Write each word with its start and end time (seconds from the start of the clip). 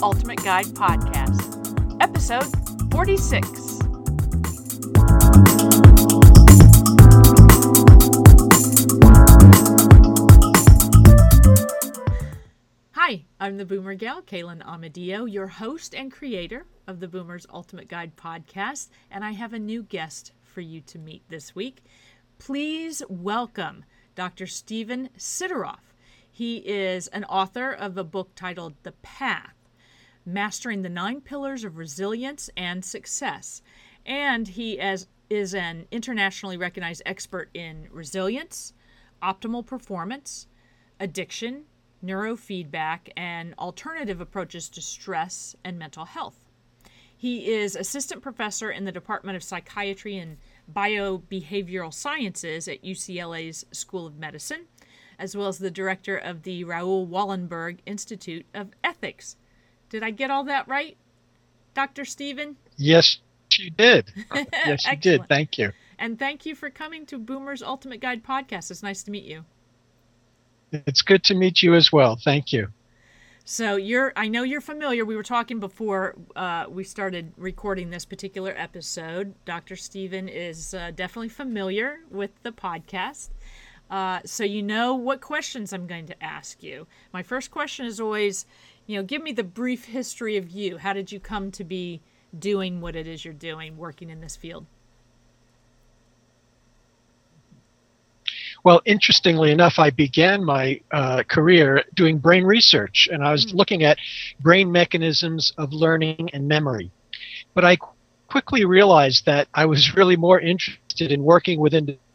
Ultimate 0.00 0.44
Guide 0.44 0.66
Podcast, 0.66 1.96
episode 2.00 2.46
46. 2.92 3.78
Hi, 12.92 13.24
I'm 13.40 13.56
the 13.56 13.64
Boomer 13.64 13.94
Gal, 13.94 14.22
Kaylin 14.22 14.62
Amadio, 14.64 15.30
your 15.30 15.48
host 15.48 15.96
and 15.96 16.12
creator 16.12 16.66
of 16.86 17.00
the 17.00 17.08
Boomer's 17.08 17.46
Ultimate 17.52 17.88
Guide 17.88 18.14
podcast, 18.14 18.90
and 19.10 19.24
I 19.24 19.32
have 19.32 19.52
a 19.52 19.58
new 19.58 19.82
guest 19.82 20.30
for 20.44 20.60
you 20.60 20.80
to 20.82 20.98
meet 21.00 21.28
this 21.28 21.56
week. 21.56 21.82
Please 22.38 23.02
welcome 23.08 23.84
Dr. 24.14 24.46
Stephen 24.46 25.08
Sideroff. 25.18 25.92
He 26.30 26.58
is 26.58 27.08
an 27.08 27.24
author 27.24 27.72
of 27.72 27.98
a 27.98 28.04
book 28.04 28.30
titled 28.36 28.74
The 28.84 28.92
Path 28.92 29.57
Mastering 30.28 30.82
the 30.82 30.90
Nine 30.90 31.22
Pillars 31.22 31.64
of 31.64 31.78
Resilience 31.78 32.50
and 32.54 32.84
Success. 32.84 33.62
And 34.04 34.46
he 34.46 34.78
is, 34.78 35.06
is 35.30 35.54
an 35.54 35.86
internationally 35.90 36.58
recognized 36.58 37.00
expert 37.06 37.48
in 37.54 37.88
resilience, 37.90 38.74
optimal 39.22 39.64
performance, 39.64 40.46
addiction, 41.00 41.64
neurofeedback, 42.04 43.08
and 43.16 43.54
alternative 43.58 44.20
approaches 44.20 44.68
to 44.68 44.82
stress 44.82 45.56
and 45.64 45.78
mental 45.78 46.04
health. 46.04 46.44
He 47.16 47.50
is 47.50 47.74
assistant 47.74 48.20
professor 48.20 48.70
in 48.70 48.84
the 48.84 48.92
Department 48.92 49.34
of 49.34 49.42
Psychiatry 49.42 50.18
and 50.18 50.36
Biobehavioral 50.70 51.94
Sciences 51.94 52.68
at 52.68 52.84
UCLA's 52.84 53.64
School 53.72 54.06
of 54.06 54.18
Medicine, 54.18 54.66
as 55.18 55.34
well 55.34 55.48
as 55.48 55.58
the 55.58 55.70
director 55.70 56.18
of 56.18 56.42
the 56.42 56.64
Raoul 56.64 57.08
Wallenberg 57.08 57.78
Institute 57.86 58.44
of 58.52 58.72
Ethics. 58.84 59.36
Did 59.90 60.02
I 60.02 60.10
get 60.10 60.30
all 60.30 60.44
that 60.44 60.68
right, 60.68 60.96
Dr. 61.74 62.04
Stephen? 62.04 62.56
Yes, 62.76 63.18
you 63.56 63.70
did. 63.70 64.12
yes, 64.34 64.86
you 64.86 64.96
did. 64.96 65.28
Thank 65.28 65.58
you. 65.58 65.72
And 65.98 66.18
thank 66.18 66.46
you 66.46 66.54
for 66.54 66.70
coming 66.70 67.06
to 67.06 67.18
Boomer's 67.18 67.62
Ultimate 67.62 68.00
Guide 68.00 68.22
podcast. 68.24 68.70
It's 68.70 68.82
nice 68.82 69.02
to 69.04 69.10
meet 69.10 69.24
you. 69.24 69.44
It's 70.72 71.02
good 71.02 71.24
to 71.24 71.34
meet 71.34 71.62
you 71.62 71.74
as 71.74 71.90
well. 71.92 72.16
Thank 72.16 72.52
you. 72.52 72.68
So 73.44 73.76
you're 73.76 74.12
I 74.14 74.28
know 74.28 74.42
you're 74.42 74.60
familiar. 74.60 75.06
We 75.06 75.16
were 75.16 75.22
talking 75.22 75.58
before 75.58 76.14
uh, 76.36 76.66
we 76.68 76.84
started 76.84 77.32
recording 77.38 77.88
this 77.88 78.04
particular 78.04 78.52
episode. 78.54 79.34
Dr. 79.46 79.74
Stephen 79.74 80.28
is 80.28 80.74
uh, 80.74 80.92
definitely 80.94 81.30
familiar 81.30 82.00
with 82.10 82.30
the 82.42 82.52
podcast. 82.52 83.30
Uh, 83.90 84.20
so 84.26 84.44
you 84.44 84.62
know 84.62 84.94
what 84.94 85.22
questions 85.22 85.72
I'm 85.72 85.86
going 85.86 86.06
to 86.08 86.22
ask 86.22 86.62
you. 86.62 86.86
My 87.12 87.22
first 87.22 87.50
question 87.50 87.86
is 87.86 88.00
always, 88.00 88.44
you 88.88 88.96
know, 88.96 89.02
give 89.04 89.22
me 89.22 89.32
the 89.32 89.44
brief 89.44 89.84
history 89.84 90.38
of 90.38 90.48
you. 90.50 90.78
How 90.78 90.94
did 90.94 91.12
you 91.12 91.20
come 91.20 91.52
to 91.52 91.62
be 91.62 92.00
doing 92.36 92.80
what 92.80 92.96
it 92.96 93.06
is 93.06 93.22
you're 93.22 93.34
doing, 93.34 93.76
working 93.76 94.08
in 94.08 94.20
this 94.22 94.34
field? 94.34 94.64
Well, 98.64 98.80
interestingly 98.86 99.52
enough, 99.52 99.78
I 99.78 99.90
began 99.90 100.42
my 100.42 100.80
uh, 100.90 101.22
career 101.28 101.84
doing 101.94 102.18
brain 102.18 102.44
research, 102.44 103.08
and 103.12 103.22
I 103.22 103.30
was 103.30 103.46
mm. 103.46 103.54
looking 103.54 103.84
at 103.84 103.98
brain 104.40 104.72
mechanisms 104.72 105.52
of 105.58 105.72
learning 105.72 106.30
and 106.32 106.48
memory. 106.48 106.90
But 107.54 107.66
I 107.66 107.76
quickly 108.26 108.64
realized 108.64 109.26
that 109.26 109.48
I 109.54 109.66
was 109.66 109.94
really 109.94 110.16
more 110.16 110.40
interested 110.40 111.12
in 111.12 111.22
working 111.22 111.60
with 111.60 111.74
individuals 111.74 112.07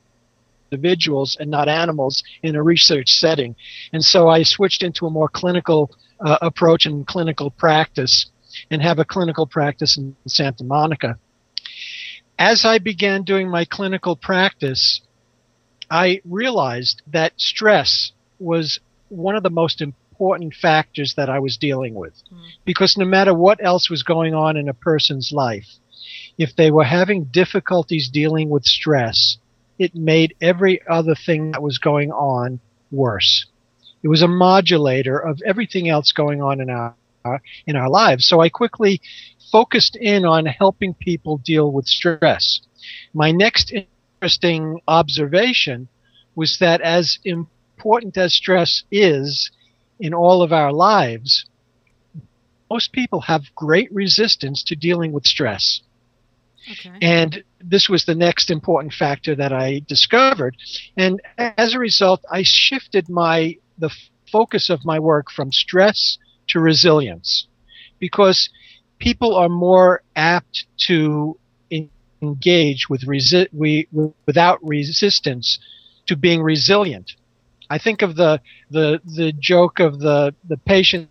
and 1.40 1.50
not 1.50 1.70
animals 1.70 2.24
in 2.42 2.56
a 2.56 2.64
research 2.64 3.10
setting. 3.10 3.56
And 3.92 4.04
so 4.04 4.30
I 4.30 4.44
switched 4.44 4.84
into 4.84 5.06
a 5.06 5.12
more 5.12 5.30
clinical 5.30 5.92
uh, 6.20 6.38
approach 6.42 6.86
and 6.86 7.06
clinical 7.06 7.52
practice 7.52 8.28
and 8.70 8.82
have 8.82 9.00
a 9.00 9.06
clinical 9.06 9.48
practice 9.48 9.98
in 9.98 10.16
Santa 10.28 10.64
Monica. 10.64 11.18
As 12.38 12.66
I 12.66 12.80
began 12.80 13.24
doing 13.24 13.50
my 13.50 13.66
clinical 13.66 14.16
practice, 14.16 15.02
I 15.90 16.22
realized 16.26 17.02
that 17.12 17.34
stress 17.38 18.12
was 18.40 18.80
one 19.10 19.36
of 19.36 19.44
the 19.44 19.50
most 19.50 19.82
important 19.82 20.54
factors 20.54 21.14
that 21.16 21.30
I 21.30 21.40
was 21.40 21.58
dealing 21.58 21.94
with. 21.94 22.14
Mm. 22.32 22.40
Because 22.66 22.98
no 22.98 23.06
matter 23.06 23.34
what 23.34 23.64
else 23.64 23.90
was 23.90 24.04
going 24.04 24.34
on 24.34 24.58
in 24.58 24.70
a 24.70 24.74
person's 24.74 25.32
life, 25.32 25.68
if 26.38 26.56
they 26.56 26.72
were 26.72 26.84
having 26.84 27.26
difficulties 27.26 28.10
dealing 28.10 28.50
with 28.50 28.66
stress, 28.66 29.38
it 29.80 29.96
made 29.96 30.36
every 30.42 30.82
other 30.88 31.16
thing 31.16 31.52
that 31.52 31.62
was 31.62 31.78
going 31.78 32.12
on 32.12 32.60
worse. 32.92 33.46
It 34.04 34.08
was 34.08 34.22
a 34.22 34.28
modulator 34.28 35.18
of 35.18 35.42
everything 35.46 35.90
else 35.90 36.12
going 36.12 36.42
on 36.42 36.62
in 36.62 36.70
our 36.70 36.96
in 37.66 37.76
our 37.78 37.90
lives. 37.90 38.28
So 38.28 38.42
I 38.42 38.50
quickly 38.50 39.02
focused 39.52 39.96
in 39.96 40.26
on 40.26 40.46
helping 40.46 40.94
people 40.94 41.38
deal 41.38 41.72
with 41.72 41.88
stress. 41.88 42.60
My 43.14 43.32
next 43.32 43.74
interesting 44.22 44.82
observation 44.88 45.88
was 46.36 46.58
that 46.58 46.82
as 46.82 47.20
important 47.24 48.18
as 48.18 48.34
stress 48.34 48.84
is 48.92 49.52
in 50.00 50.14
all 50.14 50.42
of 50.42 50.52
our 50.52 50.74
lives, 50.74 51.46
most 52.70 52.92
people 52.92 53.22
have 53.22 53.56
great 53.56 53.92
resistance 53.94 54.64
to 54.64 54.76
dealing 54.76 55.12
with 55.12 55.26
stress. 55.26 55.82
And 57.02 57.44
this 57.60 57.90
was 57.90 58.06
the 58.06 58.16
next 58.16 58.50
important 58.50 58.94
factor 58.94 59.36
that 59.36 59.54
I 59.54 59.82
discovered. 59.88 60.56
And 60.98 61.22
as 61.38 61.74
a 61.74 61.80
result, 61.80 62.24
I 62.32 62.44
shifted 62.44 63.10
my 63.10 63.58
the 63.78 63.90
focus 64.32 64.70
of 64.70 64.86
my 64.86 65.00
work 65.00 65.30
from 65.32 65.52
stress 65.52 66.18
to 66.48 66.60
resilience 66.60 67.48
because 68.00 68.50
people 69.00 69.36
are 69.36 69.50
more 69.50 70.02
apt 70.16 70.66
to 70.88 71.38
engage 72.24 72.90
with 72.90 73.02
resi- 73.06 73.50
we, 73.52 73.88
without 74.26 74.60
resistance 74.64 75.60
to 76.08 76.16
being 76.16 76.42
resilient. 76.42 77.12
I 77.70 77.78
think 77.78 78.02
of 78.02 78.16
the 78.16 78.42
the 78.72 79.02
the 79.04 79.32
joke 79.34 79.80
of 79.80 80.00
the 80.00 80.34
the 80.48 80.58
patient 80.58 81.10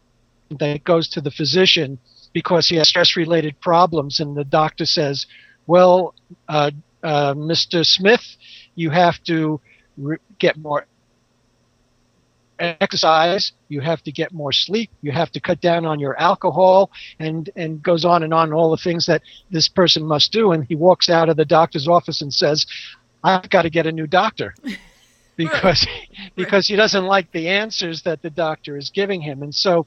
that 0.59 0.85
goes 0.85 1.09
to 1.11 1.21
the 1.21 1.31
physician 1.31 1.99
because 2.33 2.69
he 2.69 2.77
has 2.77 2.89
stress 2.89 3.17
related 3.17 3.61
problems, 3.61 4.21
and 4.21 4.37
the 4.37 4.45
doctor 4.45 4.87
says, 4.87 5.27
"Well, 5.67 6.15
uh, 6.49 6.71
uh, 7.03 7.35
Mr. 7.35 7.85
Smith, 7.85 8.25
you 8.75 8.91
have 8.91 9.23
to 9.25 9.61
re- 9.97 10.19
get 10.39 10.57
more 10.57 10.87
exercise, 12.59 13.53
you 13.69 13.81
have 13.81 14.03
to 14.03 14.13
get 14.13 14.33
more 14.33 14.53
sleep, 14.53 14.91
you 15.01 15.11
have 15.11 15.33
to 15.33 15.41
cut 15.41 15.61
down 15.61 15.85
on 15.85 15.99
your 15.99 16.19
alcohol, 16.19 16.91
and 17.19 17.51
and 17.57 17.83
goes 17.83 18.05
on 18.05 18.23
and 18.23 18.33
on 18.33 18.53
all 18.53 18.71
the 18.71 18.77
things 18.77 19.07
that 19.07 19.23
this 19.51 19.69
person 19.69 20.05
must 20.05 20.33
do. 20.33 20.53
And 20.53 20.65
he 20.65 20.75
walks 20.75 21.11
out 21.11 21.29
of 21.29 21.37
the 21.37 21.45
doctor's 21.45 21.89
office 21.89 22.23
and 22.23 22.33
says, 22.33 22.67
"I've 23.25 23.51
got 23.51 23.63
to 23.63 23.71
get 23.71 23.87
a 23.87 23.93
new 23.93 24.07
doctor." 24.07 24.55
because 25.37 25.87
right. 25.87 26.31
because 26.37 26.67
he 26.67 26.77
doesn't 26.77 27.05
like 27.05 27.31
the 27.33 27.49
answers 27.49 28.03
that 28.03 28.23
the 28.23 28.31
doctor 28.31 28.77
is 28.77 28.91
giving 28.91 29.21
him 29.21 29.43
and 29.43 29.55
so 29.55 29.87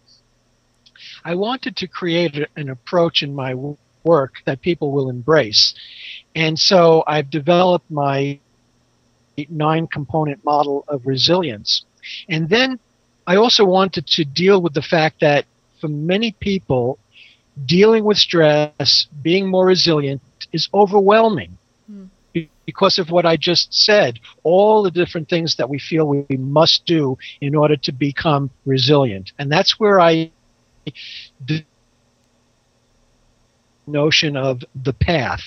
i 1.26 1.36
wanted 1.36 1.76
to 1.76 1.88
create 1.88 2.48
an 2.56 2.70
approach 2.70 3.22
in 3.22 3.36
my 3.36 3.54
work 4.04 4.36
that 4.46 4.62
people 4.62 4.92
will 4.92 5.10
embrace 5.10 5.74
and 6.36 6.58
so 6.58 7.04
i've 7.08 7.30
developed 7.30 7.90
my 7.92 8.40
nine 9.50 9.86
component 9.88 10.44
model 10.46 10.86
of 10.88 11.06
resilience 11.06 11.84
and 12.30 12.48
then 12.48 12.80
I 13.28 13.38
also 13.38 13.66
wanted 13.66 14.08
to 14.08 14.26
deal 14.26 14.62
with 14.62 14.74
the 14.74 14.82
fact 14.82 15.22
that 15.22 15.46
for 15.82 15.88
many 15.88 16.32
people, 16.40 17.00
dealing 17.66 18.04
with 18.04 18.18
stress, 18.18 19.08
being 19.22 19.50
more 19.50 19.66
resilient 19.66 20.22
is 20.52 20.70
overwhelming 20.74 21.58
mm. 21.92 22.10
because 22.66 23.00
of 23.00 23.10
what 23.10 23.26
I 23.26 23.38
just 23.38 23.74
said. 23.74 24.20
All 24.44 24.84
the 24.84 24.92
different 24.92 25.28
things 25.28 25.56
that 25.56 25.70
we 25.70 25.80
feel 25.80 26.06
we 26.08 26.38
must 26.38 26.86
do 26.86 27.18
in 27.42 27.56
order 27.56 27.78
to 27.78 27.92
become 27.92 28.52
resilient. 28.66 29.32
And 29.40 29.52
that's 29.52 29.80
where 29.80 30.00
I 30.00 30.32
notion 33.88 34.36
of 34.36 34.62
the 34.84 34.94
path. 34.94 35.42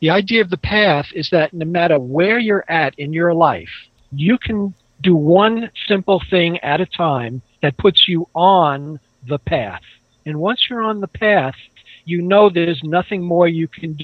The 0.00 0.10
idea 0.10 0.40
of 0.40 0.50
the 0.50 0.56
path 0.56 1.06
is 1.14 1.28
that 1.30 1.52
no 1.52 1.66
matter 1.66 1.98
where 1.98 2.38
you're 2.38 2.64
at 2.68 2.98
in 2.98 3.12
your 3.12 3.34
life, 3.34 3.68
you 4.12 4.38
can 4.38 4.74
do 5.02 5.14
one 5.14 5.70
simple 5.86 6.22
thing 6.30 6.58
at 6.60 6.80
a 6.80 6.86
time 6.86 7.42
that 7.62 7.76
puts 7.76 8.08
you 8.08 8.28
on 8.34 9.00
the 9.26 9.38
path. 9.38 9.82
And 10.26 10.40
once 10.40 10.66
you're 10.68 10.82
on 10.82 11.00
the 11.00 11.08
path, 11.08 11.54
you 12.04 12.22
know 12.22 12.48
there's 12.48 12.82
nothing 12.82 13.22
more 13.22 13.48
you 13.48 13.68
can 13.68 13.98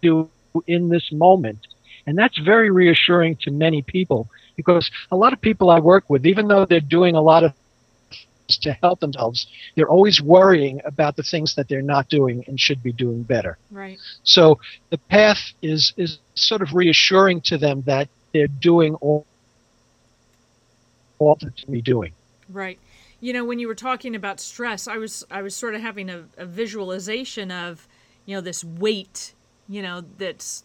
do 0.00 0.28
in 0.66 0.88
this 0.88 1.10
moment. 1.12 1.58
And 2.06 2.16
that's 2.18 2.38
very 2.38 2.70
reassuring 2.70 3.36
to 3.42 3.50
many 3.50 3.82
people 3.82 4.28
because 4.56 4.90
a 5.10 5.16
lot 5.16 5.32
of 5.32 5.40
people 5.40 5.70
I 5.70 5.78
work 5.78 6.04
with, 6.08 6.26
even 6.26 6.48
though 6.48 6.66
they're 6.66 6.80
doing 6.80 7.14
a 7.14 7.22
lot 7.22 7.44
of 7.44 7.52
to 8.58 8.72
help 8.82 9.00
themselves, 9.00 9.46
they're 9.74 9.88
always 9.88 10.20
worrying 10.20 10.80
about 10.84 11.16
the 11.16 11.22
things 11.22 11.54
that 11.56 11.68
they're 11.68 11.82
not 11.82 12.08
doing 12.08 12.44
and 12.46 12.58
should 12.58 12.82
be 12.82 12.92
doing 12.92 13.22
better. 13.22 13.58
Right. 13.70 13.98
So 14.22 14.60
the 14.90 14.98
path 14.98 15.52
is 15.62 15.92
is 15.96 16.18
sort 16.34 16.62
of 16.62 16.74
reassuring 16.74 17.42
to 17.42 17.58
them 17.58 17.82
that 17.86 18.08
they're 18.32 18.48
doing 18.48 18.94
all 18.96 19.26
that 21.20 21.56
to 21.56 21.70
be 21.70 21.80
doing. 21.80 22.12
Right. 22.48 22.78
you 23.20 23.32
know 23.32 23.44
when 23.44 23.58
you 23.60 23.68
were 23.68 23.76
talking 23.76 24.16
about 24.16 24.40
stress 24.40 24.88
i 24.88 24.98
was 24.98 25.24
i 25.30 25.40
was 25.40 25.54
sort 25.54 25.74
of 25.76 25.80
having 25.80 26.10
a, 26.10 26.24
a 26.36 26.44
visualization 26.44 27.50
of 27.50 27.86
you 28.26 28.34
know 28.34 28.40
this 28.40 28.64
weight 28.64 29.32
you 29.68 29.80
know 29.80 30.02
that's 30.18 30.64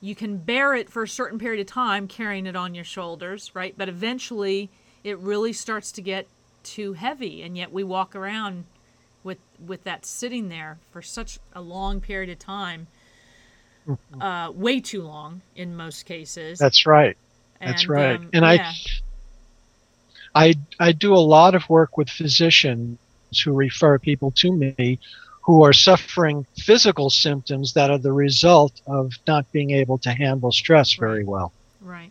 you 0.00 0.14
can 0.14 0.36
bear 0.36 0.74
it 0.74 0.90
for 0.90 1.02
a 1.02 1.08
certain 1.08 1.38
period 1.38 1.60
of 1.60 1.66
time 1.66 2.06
carrying 2.06 2.46
it 2.46 2.54
on 2.54 2.74
your 2.74 2.84
shoulders 2.84 3.50
right 3.54 3.74
but 3.76 3.88
eventually 3.88 4.70
it 5.02 5.18
really 5.18 5.52
starts 5.52 5.90
to 5.92 6.02
get 6.02 6.26
too 6.66 6.92
heavy 6.94 7.42
and 7.42 7.56
yet 7.56 7.72
we 7.72 7.84
walk 7.84 8.14
around 8.16 8.64
with 9.22 9.38
with 9.66 9.84
that 9.84 10.04
sitting 10.04 10.48
there 10.48 10.78
for 10.90 11.00
such 11.02 11.38
a 11.54 11.60
long 11.60 12.00
period 12.00 12.30
of 12.30 12.38
time 12.38 12.86
uh, 14.20 14.50
way 14.52 14.80
too 14.80 15.02
long 15.02 15.40
in 15.54 15.76
most 15.76 16.04
cases 16.06 16.58
That's 16.58 16.86
right. 16.86 17.16
That's 17.60 17.82
And, 17.82 17.90
right. 17.90 18.16
um, 18.16 18.30
and 18.32 18.44
yeah. 18.44 18.72
I, 20.34 20.48
I 20.48 20.54
I 20.88 20.92
do 20.92 21.14
a 21.14 21.24
lot 21.36 21.54
of 21.54 21.68
work 21.68 21.96
with 21.96 22.10
physicians 22.10 22.98
who 23.44 23.52
refer 23.52 23.98
people 23.98 24.30
to 24.32 24.52
me 24.52 24.98
who 25.42 25.62
are 25.62 25.72
suffering 25.72 26.44
physical 26.58 27.08
symptoms 27.08 27.72
that 27.74 27.90
are 27.90 27.98
the 27.98 28.12
result 28.12 28.80
of 28.86 29.12
not 29.26 29.50
being 29.52 29.70
able 29.70 29.98
to 29.98 30.10
handle 30.10 30.50
stress 30.50 30.94
very 30.94 31.24
well. 31.24 31.52
Right. 31.80 32.10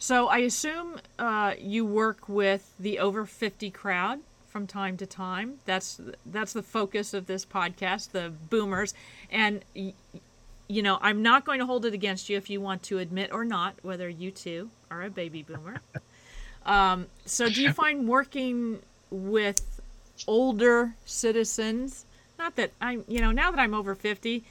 So 0.00 0.28
I 0.28 0.38
assume 0.38 0.98
uh, 1.18 1.52
you 1.60 1.84
work 1.84 2.26
with 2.26 2.72
the 2.80 2.98
over 2.98 3.26
50 3.26 3.70
crowd 3.70 4.20
from 4.48 4.66
time 4.66 4.96
to 4.96 5.04
time. 5.04 5.58
That's 5.66 6.00
that's 6.24 6.54
the 6.54 6.62
focus 6.62 7.12
of 7.12 7.26
this 7.26 7.44
podcast, 7.44 8.12
the 8.12 8.32
boomers. 8.48 8.94
And 9.30 9.62
you 9.74 10.82
know, 10.82 10.98
I'm 11.02 11.22
not 11.22 11.44
going 11.44 11.58
to 11.58 11.66
hold 11.66 11.84
it 11.84 11.92
against 11.92 12.30
you 12.30 12.38
if 12.38 12.48
you 12.48 12.62
want 12.62 12.82
to 12.84 12.98
admit 12.98 13.30
or 13.30 13.44
not 13.44 13.74
whether 13.82 14.08
you 14.08 14.30
too 14.30 14.70
are 14.90 15.02
a 15.02 15.10
baby 15.10 15.42
boomer. 15.42 15.82
um, 16.64 17.06
so 17.26 17.50
do 17.50 17.60
you 17.60 17.70
find 17.74 18.08
working 18.08 18.78
with 19.10 19.82
older 20.26 20.94
citizens? 21.04 22.06
Not 22.38 22.56
that 22.56 22.72
I'm, 22.80 23.04
you 23.06 23.20
know, 23.20 23.32
now 23.32 23.50
that 23.50 23.60
I'm 23.60 23.74
over 23.74 23.94
50, 23.94 24.44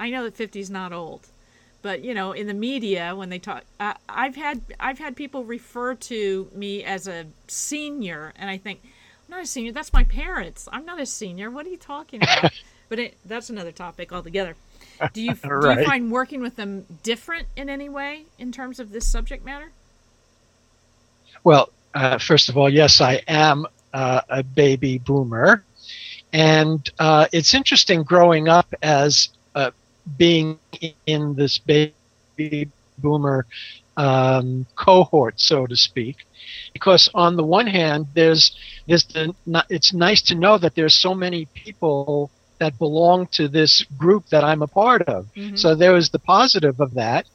I 0.00 0.08
know 0.08 0.24
that 0.24 0.34
50 0.34 0.60
is 0.60 0.70
not 0.70 0.94
old 0.94 1.28
but 1.84 2.02
you 2.02 2.14
know 2.14 2.32
in 2.32 2.46
the 2.48 2.54
media 2.54 3.14
when 3.14 3.28
they 3.28 3.38
talk 3.38 3.62
I 3.78 3.94
i've 4.08 4.34
had 4.34 4.62
i've 4.80 4.98
had 4.98 5.14
people 5.14 5.44
refer 5.44 5.94
to 5.94 6.50
me 6.54 6.82
as 6.82 7.06
a 7.06 7.26
senior 7.46 8.32
and 8.36 8.48
i 8.48 8.56
think 8.56 8.80
i'm 8.82 9.36
not 9.36 9.42
a 9.42 9.46
senior 9.46 9.70
that's 9.70 9.92
my 9.92 10.04
parents. 10.04 10.68
I'm 10.72 10.86
not 10.86 11.00
a 11.00 11.06
senior. 11.06 11.50
What 11.50 11.66
are 11.66 11.70
you 11.70 11.76
talking 11.76 12.22
about? 12.22 12.52
But 12.90 12.98
it, 12.98 13.16
that's 13.24 13.48
another 13.48 13.72
topic 13.72 14.12
altogether. 14.12 14.56
Do 15.14 15.22
you 15.22 15.34
do 15.42 15.70
you 15.70 15.84
find 15.86 16.12
working 16.12 16.42
with 16.42 16.56
them 16.56 16.84
different 17.02 17.48
in 17.56 17.70
any 17.70 17.88
way 17.88 18.26
in 18.38 18.52
terms 18.52 18.78
of 18.78 18.92
this 18.92 19.08
subject 19.10 19.42
matter? 19.42 19.72
Well, 21.42 21.70
uh, 21.94 22.18
first 22.18 22.50
of 22.50 22.58
all, 22.58 22.68
yes, 22.68 23.00
I 23.00 23.22
am 23.26 23.66
uh, 23.94 24.20
a 24.28 24.42
baby 24.42 24.98
boomer. 24.98 25.64
And 26.34 26.88
uh, 26.98 27.26
it's 27.32 27.54
interesting 27.54 28.02
growing 28.02 28.48
up 28.48 28.72
as 28.82 29.30
uh, 29.30 29.43
being 30.16 30.58
in 31.06 31.34
this 31.34 31.58
baby 31.58 32.68
boomer 32.98 33.46
um, 33.96 34.66
cohort, 34.76 35.40
so 35.40 35.66
to 35.66 35.76
speak, 35.76 36.16
because 36.72 37.08
on 37.14 37.36
the 37.36 37.44
one 37.44 37.66
hand, 37.66 38.06
there's 38.14 38.56
there's 38.86 39.04
the 39.04 39.34
it's 39.70 39.92
nice 39.92 40.22
to 40.22 40.34
know 40.34 40.58
that 40.58 40.74
there's 40.74 40.94
so 40.94 41.14
many 41.14 41.46
people 41.46 42.30
that 42.58 42.78
belong 42.78 43.26
to 43.28 43.48
this 43.48 43.82
group 43.96 44.26
that 44.30 44.44
I'm 44.44 44.62
a 44.62 44.66
part 44.66 45.02
of. 45.02 45.26
Mhm. 45.34 45.58
So 45.58 45.74
there 45.74 45.92
was 45.92 46.10
the 46.10 46.18
positive 46.18 46.80
of 46.80 46.94
that, 46.94 47.26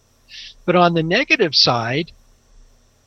but 0.66 0.76
on 0.76 0.94
the 0.94 1.04
negative 1.04 1.56
side, 1.56 2.12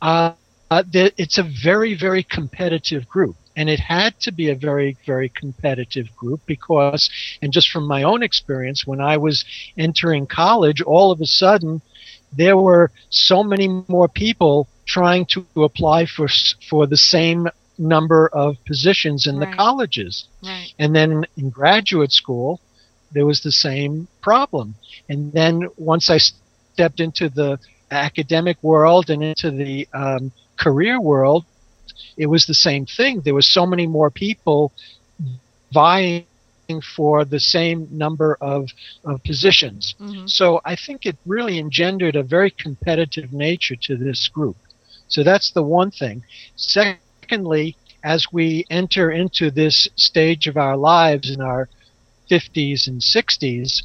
uh, 0.00 0.32
uh, 0.70 0.82
the, 0.90 1.12
it's 1.16 1.38
a 1.38 1.42
very 1.42 1.94
very 1.94 2.22
competitive 2.22 3.08
group 3.08 3.36
and 3.56 3.68
it 3.68 3.80
had 3.80 4.18
to 4.20 4.32
be 4.32 4.48
a 4.50 4.54
very 4.54 4.96
very 5.06 5.28
competitive 5.28 6.14
group 6.16 6.40
because 6.46 7.10
and 7.42 7.52
just 7.52 7.70
from 7.70 7.86
my 7.86 8.02
own 8.02 8.22
experience 8.22 8.86
when 8.86 9.00
i 9.00 9.16
was 9.16 9.44
entering 9.76 10.26
college 10.26 10.80
all 10.82 11.10
of 11.10 11.20
a 11.20 11.26
sudden 11.26 11.80
there 12.36 12.56
were 12.56 12.90
so 13.10 13.42
many 13.44 13.68
more 13.88 14.08
people 14.08 14.68
trying 14.86 15.24
to 15.26 15.46
apply 15.56 16.06
for 16.06 16.28
for 16.68 16.86
the 16.86 16.96
same 16.96 17.48
number 17.78 18.28
of 18.28 18.56
positions 18.64 19.26
in 19.26 19.38
Right. 19.38 19.50
the 19.50 19.56
colleges 19.56 20.24
right 20.42 20.72
and 20.78 20.94
then 20.94 21.24
in 21.36 21.50
graduate 21.50 22.12
school, 22.12 22.60
there 23.12 23.26
was 23.26 23.42
the 23.42 23.52
same 23.52 24.08
problem. 24.22 24.74
And 25.08 25.32
then 25.32 25.68
once 25.76 26.08
I 26.08 26.18
stepped 26.18 27.00
into 27.00 27.28
the 27.28 27.58
academic 27.90 28.56
world 28.62 29.10
and 29.10 29.22
into 29.22 29.50
the 29.50 29.86
um, 29.92 30.32
career 30.56 30.98
world, 31.00 31.44
it 32.16 32.26
was 32.26 32.46
the 32.46 32.54
same 32.54 32.86
thing. 32.86 33.20
There 33.20 33.34
were 33.34 33.42
so 33.42 33.66
many 33.66 33.86
more 33.86 34.10
people 34.10 34.72
vying 35.72 36.26
for 36.94 37.24
the 37.24 37.40
same 37.40 37.88
number 37.90 38.36
of, 38.40 38.70
of 39.04 39.22
positions. 39.24 39.94
hmm 39.98 40.26
So 40.26 40.60
I 40.64 40.76
think 40.76 41.04
it 41.04 41.16
really 41.26 41.58
engendered 41.58 42.16
a 42.16 42.22
very 42.22 42.50
competitive 42.50 43.32
nature 43.32 43.76
to 43.76 43.96
this 43.96 44.28
group. 44.28 44.56
So 45.08 45.22
that's 45.22 45.50
the 45.52 45.62
one 45.62 45.90
thing. 45.90 46.24
Secondly, 46.56 47.76
as 48.04 48.26
we 48.32 48.64
enter 48.70 49.10
into 49.10 49.50
this 49.50 49.88
stage 49.96 50.46
of 50.46 50.56
our 50.56 50.76
lives 50.76 51.30
in 51.30 51.40
our 51.40 51.68
50s 52.30 52.86
and 52.86 53.00
60s, 53.00 53.82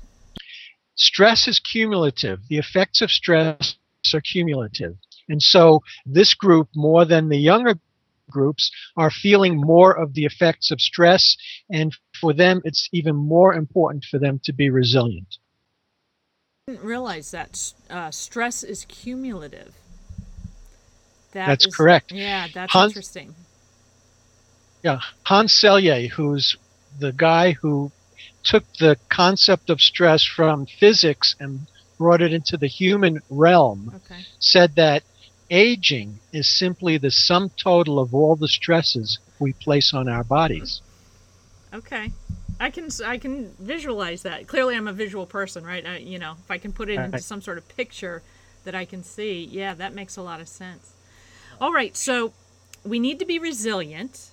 stress 0.96 1.48
is 1.48 1.60
cumulative. 1.60 2.40
The 2.50 2.58
effects 2.58 3.02
of 3.02 3.12
stress 3.12 3.76
are 4.14 4.22
cumulative. 4.22 4.96
And 5.30 5.42
so 5.42 5.82
this 6.06 6.34
group, 6.34 6.70
more 6.76 7.06
than 7.06 7.30
the 7.30 7.38
younger 7.38 7.76
groups, 8.30 8.72
are 8.96 9.10
feeling 9.12 9.56
more 9.60 9.92
of 9.98 10.14
the 10.14 10.26
effects 10.26 10.72
of 10.72 10.80
stress. 10.82 11.36
And 11.70 11.96
for 12.20 12.34
them, 12.34 12.62
it's 12.66 12.90
even 12.92 13.16
more 13.16 13.54
important 13.54 14.06
for 14.06 14.20
them 14.20 14.40
to 14.44 14.54
be 14.54 14.70
resilient. 14.70 15.38
I 16.68 16.74
didn't 16.74 16.86
realize 16.86 17.32
that 17.32 17.74
uh, 17.90 18.12
stress 18.12 18.64
is 18.64 18.86
cumulative 18.86 19.74
That 21.32 21.46
That's 21.48 21.66
is- 21.68 21.76
correct. 21.76 22.12
yeah 22.12 22.48
that's 22.54 22.76
interesting 22.76 23.36
Yeah, 24.84 25.00
Hans 25.24 25.54
Selye, 25.54 26.10
who's 26.10 26.58
the 27.00 27.12
guy 27.14 27.54
who 27.54 27.92
took 28.44 28.64
the 28.80 28.98
concept 29.10 29.70
of 29.70 29.80
stress 29.82 30.24
from 30.24 30.66
physics 30.66 31.36
and 31.40 31.68
brought 31.98 32.22
it 32.22 32.32
into 32.34 32.58
the 32.58 32.68
human 32.68 33.22
realm, 33.30 33.92
okay 33.96 34.22
said 34.40 34.76
that 34.76 35.04
aging 35.50 36.20
is 36.32 36.48
simply 36.48 36.98
the 36.98 37.12
sum 37.12 37.50
total 37.58 38.00
of 38.00 38.14
all 38.14 38.36
the 38.36 38.48
stresses 38.48 39.20
we 39.40 39.54
place 39.54 39.94
on 39.94 40.08
our 40.08 40.24
bodies. 40.24 40.82
Okay. 41.74 42.12
I 42.60 42.72
can 42.72 42.90
I 43.06 43.18
can 43.18 43.52
visualize 43.60 44.24
that. 44.24 44.48
Clearly, 44.48 44.76
I'm 44.76 44.88
a 44.88 44.94
visual 44.94 45.26
person, 45.26 45.64
right? 45.64 45.86
I, 45.86 45.98
you 45.98 46.18
know, 46.18 46.36
if 46.44 46.50
I 46.50 46.58
can 46.58 46.74
put 46.74 46.90
it 46.90 47.00
into 47.00 47.20
some 47.20 47.42
sort 47.42 47.58
of 47.58 47.68
picture 47.70 48.24
that 48.64 48.74
I 48.74 48.86
can 48.86 49.04
see, 49.04 49.44
yeah, 49.44 49.74
that 49.76 49.94
makes 49.94 50.18
a 50.18 50.22
lot 50.22 50.42
of 50.42 50.48
sense. 50.48 50.94
All 51.62 51.72
right, 51.72 51.96
so 51.96 52.34
we 52.84 53.00
need 53.00 53.20
to 53.20 53.26
be 53.26 53.40
resilient, 53.40 54.32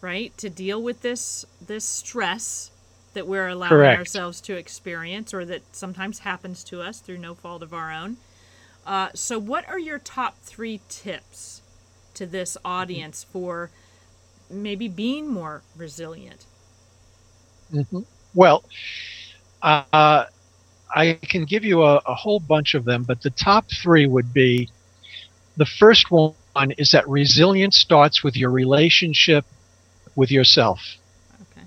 right, 0.00 0.36
to 0.38 0.48
deal 0.48 0.82
with 0.82 1.02
this 1.02 1.44
this 1.64 1.84
stress 1.84 2.70
that 3.12 3.26
we're 3.26 3.48
allowing 3.48 3.70
Correct. 3.70 3.98
ourselves 3.98 4.40
to 4.42 4.56
experience, 4.56 5.34
or 5.34 5.44
that 5.44 5.62
sometimes 5.72 6.20
happens 6.20 6.64
to 6.64 6.80
us 6.80 7.00
through 7.00 7.18
no 7.18 7.34
fault 7.34 7.62
of 7.62 7.74
our 7.74 7.92
own. 7.92 8.16
Uh, 8.84 9.10
so, 9.14 9.38
what 9.38 9.68
are 9.68 9.78
your 9.78 9.98
top 9.98 10.40
three 10.40 10.82
tips 10.88 11.62
to 12.14 12.26
this 12.26 12.56
audience 12.64 13.24
for 13.24 13.72
maybe 14.50 14.88
being 14.88 15.28
more 15.30 15.64
resilient? 15.74 16.46
hmm 17.70 18.00
Well, 18.34 18.64
uh, 19.62 20.24
I 20.94 21.18
can 21.28 21.44
give 21.44 21.64
you 21.64 21.82
a, 21.82 21.96
a 22.06 22.14
whole 22.14 22.40
bunch 22.40 22.74
of 22.74 22.84
them, 22.84 23.04
but 23.04 23.22
the 23.22 23.30
top 23.30 23.66
three 23.82 24.06
would 24.06 24.32
be 24.32 24.70
the 25.56 25.66
first 25.66 26.10
one 26.10 26.36
is 26.78 26.90
that 26.92 27.08
resilience 27.08 27.78
starts 27.78 28.22
with 28.24 28.36
your 28.36 28.50
relationship 28.50 29.46
with 30.16 30.30
yourself. 30.30 30.80
Okay. 31.42 31.66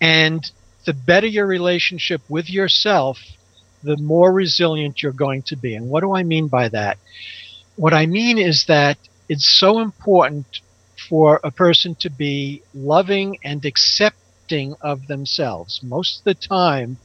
And 0.00 0.50
the 0.84 0.92
better 0.94 1.26
your 1.26 1.46
relationship 1.46 2.22
with 2.28 2.50
yourself, 2.50 3.18
the 3.82 3.96
more 3.96 4.32
resilient 4.32 5.02
you're 5.02 5.12
going 5.12 5.42
to 5.42 5.56
be. 5.56 5.74
And 5.74 5.88
what 5.88 6.00
do 6.00 6.14
I 6.14 6.22
mean 6.22 6.48
by 6.48 6.68
that? 6.68 6.98
What 7.76 7.94
I 7.94 8.06
mean 8.06 8.38
is 8.38 8.64
that 8.66 8.98
it's 9.28 9.48
so 9.48 9.80
important 9.80 10.60
for 11.08 11.40
a 11.44 11.50
person 11.50 11.94
to 11.96 12.10
be 12.10 12.62
loving 12.74 13.38
and 13.44 13.64
accepting 13.64 14.74
of 14.80 15.06
themselves. 15.06 15.80
Most 15.82 16.18
of 16.18 16.24
the 16.24 16.34
time, 16.34 16.98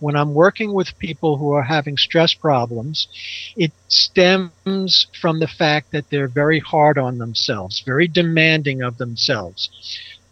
when 0.00 0.16
I'm 0.16 0.34
working 0.34 0.72
with 0.72 0.98
people 0.98 1.36
who 1.36 1.52
are 1.52 1.62
having 1.62 1.96
stress 1.96 2.34
problems, 2.34 3.08
it 3.56 3.72
stems 3.88 5.06
from 5.20 5.38
the 5.38 5.48
fact 5.48 5.92
that 5.92 6.10
they're 6.10 6.28
very 6.28 6.60
hard 6.60 6.98
on 6.98 7.18
themselves, 7.18 7.80
very 7.80 8.08
demanding 8.08 8.82
of 8.82 8.98
themselves. 8.98 9.70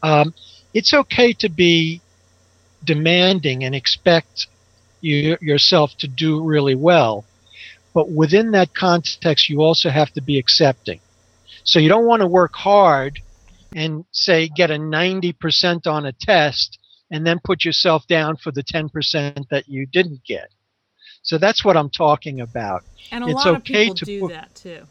Um, 0.03 0.35
it's 0.75 0.93
okay 0.93 1.33
to 1.35 1.49
be 1.49 2.01
demanding 2.85 3.65
and 3.65 3.75
expect 3.75 4.49
you, 5.05 5.37
yourself 5.41 5.97
to 5.99 6.09
do 6.09 6.43
really 6.43 6.75
well. 6.75 7.25
But 7.93 8.11
within 8.11 8.51
that 8.53 8.75
context, 8.75 9.49
you 9.49 9.61
also 9.61 9.89
have 9.91 10.11
to 10.15 10.21
be 10.23 10.39
accepting. 10.39 11.01
So 11.63 11.79
you 11.79 11.89
don't 11.89 12.07
want 12.07 12.21
to 12.21 12.27
work 12.27 12.55
hard 12.55 13.21
and 13.75 14.05
say 14.13 14.49
get 14.49 14.71
a 14.71 14.77
90% 14.77 15.87
on 15.87 16.07
a 16.07 16.13
test 16.13 16.79
and 17.11 17.27
then 17.27 17.39
put 17.43 17.65
yourself 17.65 18.07
down 18.09 18.37
for 18.37 18.51
the 18.51 18.63
10% 18.63 19.49
that 19.51 19.69
you 19.69 19.87
didn't 19.87 20.25
get. 20.25 20.49
So 21.23 21.39
that's 21.39 21.65
what 21.65 21.77
I'm 21.77 21.91
talking 21.91 22.41
about. 22.41 22.83
And 23.13 23.25
a 23.25 23.29
It's 23.29 23.45
lot 23.45 23.47
okay 23.57 23.57
of 23.57 23.65
people 23.65 23.95
to 23.97 24.05
do 24.05 24.21
put- 24.21 24.33
that 24.33 24.55
too. 24.55 24.83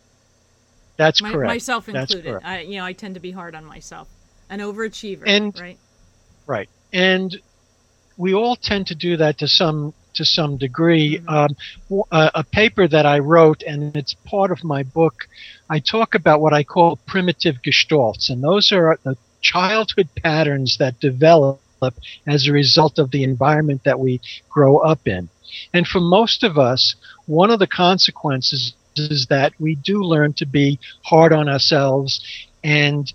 That's 0.96 1.22
My, 1.22 1.32
correct. 1.32 1.48
myself 1.48 1.90
included. 1.90 2.40
I, 2.44 2.62
you 2.62 2.78
know, 2.78 2.86
I 2.86 2.94
tend 2.94 3.16
to 3.16 3.20
be 3.20 3.32
hard 3.32 3.56
on 3.56 3.66
myself. 3.66 4.08
An 4.50 4.60
overachiever, 4.60 5.24
And- 5.26 5.60
right? 5.60 5.78
Right, 6.46 6.70
and 6.92 7.40
we 8.18 8.34
all 8.34 8.56
tend 8.58 8.88
to 8.88 8.96
do 8.96 9.18
that 9.18 9.38
to 9.40 9.48
some 9.48 9.94
to 10.16 10.26
some 10.26 10.58
degree. 10.58 11.20
Mhm. 11.20 11.56
Um, 11.92 12.06
a, 12.12 12.32
a 12.36 12.44
paper 12.44 12.88
that 12.88 13.06
I 13.06 13.20
wrote, 13.20 13.64
and 13.64 13.96
it's 13.96 14.14
part 14.26 14.52
of 14.52 14.64
my 14.64 14.84
book. 14.84 15.28
I 15.70 15.80
talk 15.80 16.16
about 16.16 16.42
what 16.42 16.54
I 16.54 16.64
call 16.64 16.98
primitive 17.08 17.58
gestalts, 17.66 18.30
and 18.30 18.44
those 18.44 18.72
are 18.72 19.00
the 19.04 19.18
childhood 19.42 20.10
patterns 20.24 20.78
that 20.78 21.00
develop 21.00 21.60
as 22.28 22.48
a 22.48 22.52
result 22.52 22.98
of 22.98 23.12
the 23.12 23.24
environment 23.24 23.82
that 23.84 24.00
we 24.00 24.22
grow 24.50 24.78
up 24.78 25.08
in. 25.08 25.30
And 25.74 25.88
for 25.88 26.00
most 26.00 26.44
of 26.44 26.58
us, 26.58 26.96
one 27.26 27.52
of 27.52 27.60
the 27.60 27.68
consequences 27.68 28.74
is 28.96 29.28
that 29.28 29.54
we 29.60 29.76
do 29.76 30.04
learn 30.04 30.34
to 30.34 30.46
be 30.46 30.80
hard 31.04 31.34
on 31.34 31.50
ourselves 31.50 32.22
and 32.64 33.12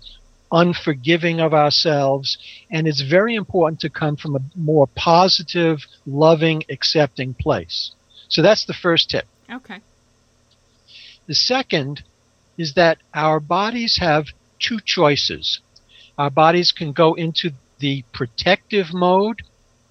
unforgiving 0.51 1.39
of 1.39 1.53
ourselves. 1.53 2.37
And 2.69 2.87
it's 2.87 3.01
very 3.01 3.35
important 3.35 3.79
to 3.81 3.89
come 3.89 4.15
from 4.15 4.35
a 4.35 4.41
more 4.55 4.87
positive, 4.95 5.85
loving, 6.05 6.63
accepting 6.69 7.33
place. 7.33 7.91
So 8.27 8.41
that's 8.41 8.65
the 8.65 8.73
first 8.73 9.09
tip. 9.09 9.25
Okay. 9.51 9.79
The 11.27 11.35
second 11.35 12.03
is 12.57 12.73
that 12.73 12.97
our 13.13 13.39
bodies 13.39 13.97
have 13.97 14.27
two 14.59 14.79
choices. 14.83 15.59
Our 16.17 16.29
bodies 16.29 16.71
can 16.71 16.91
go 16.91 17.13
into 17.13 17.51
the 17.79 18.03
protective 18.13 18.93
mode 18.93 19.41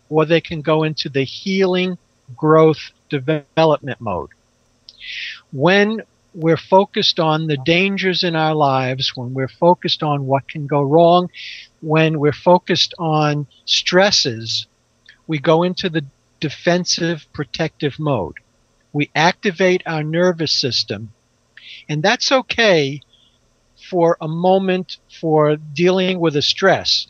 or 0.08 0.24
they 0.24 0.40
can 0.40 0.60
go 0.60 0.82
into 0.82 1.08
the 1.08 1.24
healing, 1.24 1.98
growth, 2.36 2.90
development 3.08 4.00
mode. 4.00 4.30
When 5.52 6.02
we're 6.34 6.56
focused 6.56 7.18
on 7.18 7.46
the 7.46 7.56
dangers 7.56 8.22
in 8.22 8.36
our 8.36 8.54
lives, 8.54 9.16
when 9.16 9.34
we're 9.34 9.48
focused 9.48 10.02
on 10.02 10.26
what 10.26 10.48
can 10.48 10.66
go 10.66 10.82
wrong, 10.82 11.30
when 11.80 12.18
we're 12.18 12.32
focused 12.32 12.94
on 12.98 13.46
stresses, 13.64 14.66
we 15.26 15.38
go 15.38 15.62
into 15.62 15.88
the 15.88 16.04
defensive, 16.40 17.26
protective 17.32 17.98
mode. 17.98 18.34
We 18.92 19.10
activate 19.14 19.82
our 19.86 20.02
nervous 20.02 20.52
system 20.52 21.12
and 21.88 22.02
that's 22.02 22.30
okay 22.30 23.00
for 23.90 24.16
a 24.20 24.28
moment 24.28 24.98
for 25.20 25.56
dealing 25.56 26.20
with 26.20 26.36
a 26.36 26.42
stress. 26.42 27.06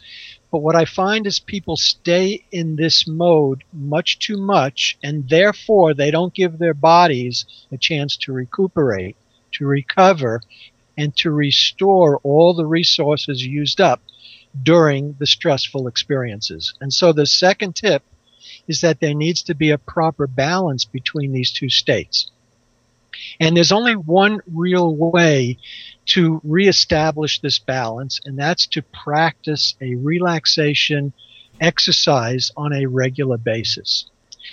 But 0.51 0.63
what 0.63 0.77
I 0.77 0.87
find 0.87 1.27
is 1.27 1.41
people 1.41 1.77
stay 1.77 2.45
in 2.51 2.77
this 2.77 3.07
mode 3.07 3.65
much 3.73 4.19
too 4.19 4.39
much, 4.39 4.97
and 5.03 5.29
therefore 5.29 5.93
they 5.93 6.11
don't 6.11 6.33
give 6.33 6.59
their 6.59 6.75
bodies 6.75 7.45
a 7.71 7.77
chance 7.77 8.17
to 8.19 8.33
recuperate, 8.33 9.17
to 9.53 9.67
recover, 9.67 10.41
and 10.97 11.15
to 11.17 11.31
restore 11.31 12.19
all 12.23 12.55
the 12.55 12.67
resources 12.67 13.45
used 13.45 13.81
up 13.81 14.01
during 14.63 15.15
the 15.19 15.27
stressful 15.27 15.87
experiences. 15.87 16.75
And 16.81 16.93
so 16.93 17.13
the 17.13 17.27
second 17.27 17.77
tip 17.77 18.03
is 18.67 18.81
that 18.81 19.01
there 19.01 19.15
needs 19.15 19.43
to 19.43 19.55
be 19.55 19.71
a 19.71 19.79
proper 19.79 20.27
balance 20.27 20.85
between 20.85 21.33
these 21.33 21.53
two 21.53 21.69
states. 21.69 22.31
And 23.41 23.57
there's 23.57 23.73
only 23.73 23.97
one 23.97 24.41
real 24.53 24.95
way 24.95 25.59
to 26.09 26.41
reestablish 26.45 27.41
this 27.41 27.59
balance, 27.59 28.21
and 28.25 28.39
that's 28.39 28.67
to 28.69 28.83
practice 29.05 29.75
a 29.81 29.95
relaxation 29.97 31.13
exercise 31.61 32.51
on 32.57 32.73
a 32.73 32.87
regular 32.87 33.37
basis. 33.39 34.07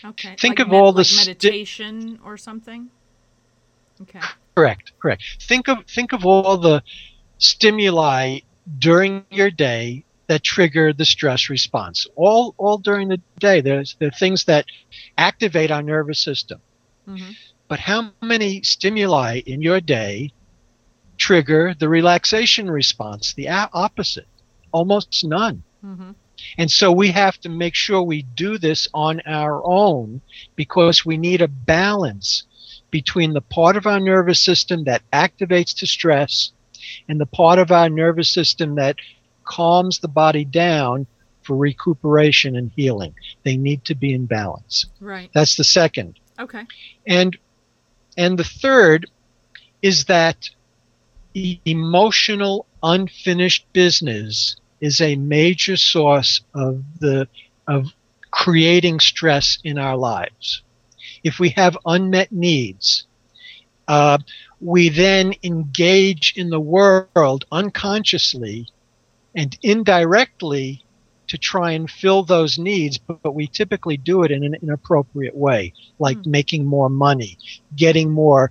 Okay. 0.04 0.36
Think 0.40 0.60
Like 0.60 0.68
of 0.68 0.74
all 0.74 0.92
the 0.92 1.00
like 1.00 1.08
sti- 1.08 1.30
meditation 1.30 2.20
or 2.24 2.38
something. 2.38 2.90
Okay. 4.02 4.20
Correct, 4.56 4.92
correct. 5.02 5.24
Think 5.42 5.68
of 5.70 5.86
think 5.88 6.14
of 6.14 6.26
all 6.26 6.58
the 6.58 6.84
stimuli 7.38 8.40
during 8.80 9.26
your 9.32 9.52
day 9.52 10.06
that 10.28 10.44
trigger 10.44 10.94
the 10.94 11.06
stress 11.06 11.50
response. 11.50 12.08
All 12.16 12.56
all 12.58 12.78
during 12.78 13.10
the 13.10 13.22
day. 13.40 13.62
There's 13.62 13.96
there 14.00 14.10
are 14.10 14.20
things 14.20 14.46
that 14.46 14.66
activate 15.18 15.72
our 15.72 15.84
nervous 15.84 16.20
system. 16.20 16.62
hmm 17.06 17.32
But 17.70 17.80
how 17.80 18.12
many 18.22 18.62
stimuli 18.64 19.42
in 19.46 19.62
your 19.62 19.80
day 19.82 20.32
trigger 21.18 21.74
the 21.78 21.90
relaxation 21.90 22.70
response? 22.70 23.34
The 23.34 23.48
a- 23.48 23.70
opposite. 23.74 24.28
Almost 24.72 25.24
none. 25.26 25.64
hmm 25.82 26.12
And 26.58 26.70
so 26.70 26.92
we 26.92 27.10
have 27.12 27.40
to 27.42 27.50
make 27.50 27.76
sure 27.76 28.02
we 28.02 28.24
do 28.24 28.58
this 28.58 28.88
on 28.94 29.22
our 29.26 29.62
own 29.66 30.22
because 30.56 31.06
we 31.06 31.18
need 31.18 31.42
a 31.42 31.48
balance 31.48 32.44
between 32.92 33.34
the 33.34 33.42
part 33.42 33.78
of 33.78 33.86
our 33.88 34.00
nervous 34.00 34.40
system 34.40 34.84
that 34.86 35.02
activates 35.12 35.76
to 35.80 35.88
stress 35.88 36.52
and 37.08 37.20
the 37.20 37.26
part 37.26 37.60
of 37.60 37.72
our 37.72 37.90
nervous 37.90 38.32
system 38.32 38.76
that 38.76 38.96
calms 39.44 40.00
the 40.00 40.08
body 40.08 40.46
down 40.46 41.08
for 41.44 41.56
recuperation 41.56 42.56
and 42.56 42.72
healing. 42.76 43.14
They 43.44 43.58
need 43.58 43.86
to 43.86 43.96
be 43.96 44.14
in 44.14 44.26
balance. 44.26 44.86
Right. 45.00 45.30
That's 45.34 45.56
the 45.56 45.64
second. 45.64 46.20
Okay. 46.40 46.66
And 47.08 47.38
and 48.18 48.38
the 48.40 48.44
third 48.44 49.10
is 49.82 50.06
that 50.06 50.50
e- 51.36 51.62
emotional 51.66 52.68
unfinished 52.84 53.68
business 53.74 54.56
is 54.82 55.02
a 55.02 55.16
major 55.18 55.78
source 55.78 56.42
of 56.56 56.84
the 57.00 57.28
of 57.68 57.86
creating 58.32 59.00
stress 59.00 59.60
in 59.64 59.78
our 59.80 59.98
lives. 59.98 60.64
If 61.24 61.40
we 61.40 61.50
have 61.52 61.78
unmet 61.86 62.32
needs, 62.32 63.06
uh, 63.88 64.20
we 64.62 64.90
then 64.90 65.34
engage 65.44 66.34
in 66.38 66.50
the 66.50 66.60
world 66.62 67.22
unconsciously 67.30 68.46
and 69.36 69.58
indirectly 69.64 70.84
to 71.30 71.38
try 71.38 71.72
and 71.72 71.90
fill 71.90 72.24
those 72.24 72.58
needs, 72.58 72.98
but, 73.00 73.20
we 73.20 73.34
typically 73.36 73.82
do 73.98 74.24
it 74.24 74.32
in 74.32 74.44
an 74.44 74.44
inappropriate 74.50 75.36
way, 75.36 75.74
like 76.00 76.10
Hmm. 76.14 76.24
making 76.24 76.66
more 76.66 76.90
money, 76.90 77.38
getting 77.76 78.12
more 78.12 78.50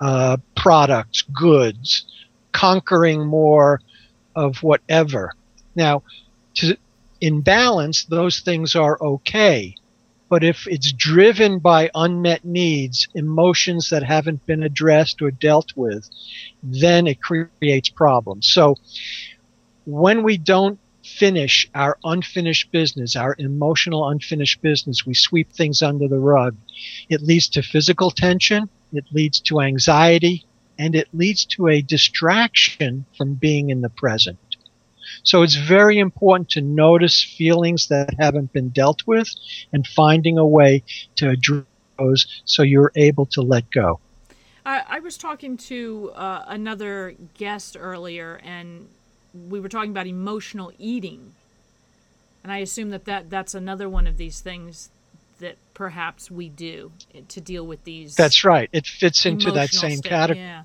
uh, 0.00 0.36
products, 0.56 1.22
goods, 1.32 2.04
conquering 2.52 3.26
more 3.26 3.80
of 4.34 4.62
whatever. 4.62 5.32
Now, 5.74 6.02
to, 6.54 6.76
in 7.20 7.40
balance, 7.40 8.04
those 8.04 8.40
things 8.40 8.74
are 8.74 8.98
okay. 9.00 9.74
But 10.28 10.42
if 10.42 10.66
it's 10.66 10.92
driven 10.92 11.58
by 11.58 11.90
unmet 11.94 12.44
needs, 12.44 13.06
emotions 13.14 13.90
that 13.90 14.02
haven't 14.02 14.46
been 14.46 14.62
addressed 14.62 15.20
or 15.20 15.30
dealt 15.30 15.72
with, 15.76 16.08
then 16.62 17.06
it 17.06 17.20
creates 17.20 17.90
problems. 17.90 18.48
So 18.48 18.76
when 19.84 20.22
we 20.22 20.38
don't 20.38 20.78
finish 21.04 21.68
our 21.74 21.98
unfinished 22.04 22.72
business, 22.72 23.14
our 23.14 23.34
emotional 23.38 24.08
unfinished 24.08 24.62
business, 24.62 25.04
we 25.04 25.14
sweep 25.14 25.52
things 25.52 25.82
under 25.82 26.08
the 26.08 26.18
rug. 26.18 26.56
It 27.08 27.22
leads 27.22 27.48
to 27.50 27.62
physical 27.62 28.10
tension, 28.10 28.68
it 28.92 29.04
leads 29.12 29.40
to 29.40 29.60
anxiety, 29.60 30.46
and 30.82 30.96
it 30.96 31.08
leads 31.12 31.44
to 31.44 31.68
a 31.68 31.80
distraction 31.80 33.06
from 33.16 33.34
being 33.34 33.70
in 33.70 33.82
the 33.82 33.88
present. 33.88 34.38
So 35.22 35.42
it's 35.42 35.54
very 35.54 36.00
important 36.00 36.50
to 36.50 36.60
notice 36.60 37.22
feelings 37.22 37.86
that 37.86 38.14
haven't 38.18 38.52
been 38.52 38.70
dealt 38.70 39.02
with 39.06 39.28
and 39.72 39.86
finding 39.86 40.38
a 40.38 40.46
way 40.46 40.82
to 41.16 41.30
address 41.30 41.64
those 42.00 42.26
so 42.44 42.64
you're 42.64 42.90
able 42.96 43.26
to 43.26 43.42
let 43.42 43.70
go. 43.70 44.00
I, 44.66 44.82
I 44.88 44.98
was 44.98 45.16
talking 45.16 45.56
to 45.58 46.10
uh, 46.16 46.46
another 46.48 47.14
guest 47.34 47.76
earlier, 47.78 48.40
and 48.42 48.88
we 49.48 49.60
were 49.60 49.68
talking 49.68 49.92
about 49.92 50.08
emotional 50.08 50.72
eating, 50.78 51.32
and 52.42 52.50
I 52.50 52.58
assume 52.58 52.90
that, 52.90 53.04
that 53.04 53.30
that's 53.30 53.54
another 53.54 53.88
one 53.88 54.08
of 54.08 54.16
these 54.16 54.40
things 54.40 54.90
that 55.38 55.56
perhaps 55.74 56.30
we 56.30 56.48
do 56.48 56.92
to 57.28 57.40
deal 57.40 57.66
with 57.66 57.84
these. 57.84 58.14
That's 58.14 58.44
right. 58.44 58.68
It 58.72 58.86
fits 58.86 59.26
into 59.26 59.50
that 59.52 59.70
same 59.70 60.00
category. 60.00 60.38
Yeah, 60.38 60.62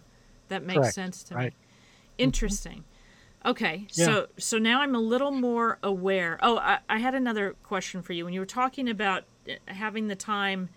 that 0.50 0.63
makes 0.63 0.80
Correct, 0.80 0.96
sense 0.96 1.24
to 1.24 1.36
right. 1.36 1.54
me. 1.54 1.56
Interesting. 2.18 2.84
Okay, 3.46 3.88
Yeah. 3.94 4.06
so 4.06 4.27
so 4.38 4.58
now 4.58 4.82
I'm 4.82 4.96
a 4.96 5.00
little 5.00 5.32
more 5.32 5.77
aware. 5.84 6.38
Oh, 6.42 6.58
I, 6.58 6.80
I 6.89 6.98
had 6.98 7.16
another 7.16 7.56
question 7.63 8.01
for 8.01 8.13
you. 8.13 8.25
When 8.25 8.34
you 8.34 8.39
were 8.39 8.46
talking 8.46 8.89
about 8.89 9.24
uh, 9.48 9.54
having 9.68 10.08
the 10.08 10.16
time, 10.16 10.70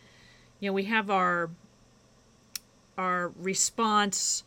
you 0.60 0.68
know, 0.68 0.72
we 0.72 0.84
have 0.84 1.10
our 1.10 1.50
our 2.98 3.32
response 3.38 4.44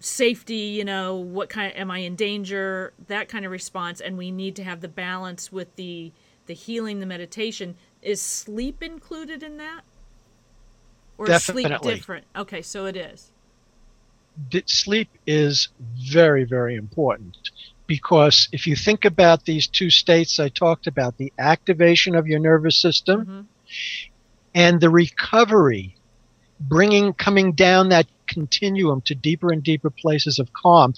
safety 0.00 0.54
you 0.54 0.84
know 0.84 1.16
what 1.16 1.48
kind 1.48 1.74
am 1.76 1.90
i 1.90 1.98
in 1.98 2.14
danger 2.14 2.92
that 3.08 3.28
kind 3.28 3.44
of 3.44 3.50
response 3.50 4.00
and 4.00 4.16
we 4.16 4.30
need 4.30 4.54
to 4.54 4.62
have 4.62 4.80
the 4.80 4.88
balance 4.88 5.50
with 5.50 5.74
the 5.74 6.12
the 6.46 6.54
healing 6.54 7.00
the 7.00 7.06
meditation 7.06 7.74
is 8.00 8.22
sleep 8.22 8.80
included 8.80 9.42
in 9.42 9.56
that 9.56 9.80
or 11.16 11.28
is 11.28 11.42
sleep 11.42 11.68
different 11.82 12.24
okay 12.36 12.62
so 12.62 12.86
it 12.86 12.96
is 12.96 13.32
sleep 14.66 15.10
is 15.26 15.68
very, 16.10 16.44
very 16.44 16.76
important 16.76 17.36
because 17.88 18.48
if 18.52 18.66
you 18.66 18.76
think 18.76 19.04
about 19.04 19.44
these 19.44 19.66
two 19.66 19.90
states 19.90 20.38
I 20.38 20.50
talked 20.50 20.86
about, 20.86 21.16
the 21.16 21.32
activation 21.38 22.14
of 22.14 22.28
your 22.28 22.38
nervous 22.38 22.80
system 22.80 23.20
mm-hmm. 23.20 23.40
and 24.54 24.80
the 24.80 24.90
recovery, 24.90 25.96
bringing, 26.60 27.14
coming 27.14 27.52
down 27.52 27.88
that 27.88 28.06
continuum 28.28 29.00
to 29.00 29.14
deeper 29.14 29.50
and 29.50 29.62
deeper 29.62 29.88
places 29.88 30.38
of 30.38 30.52
calm, 30.52 30.92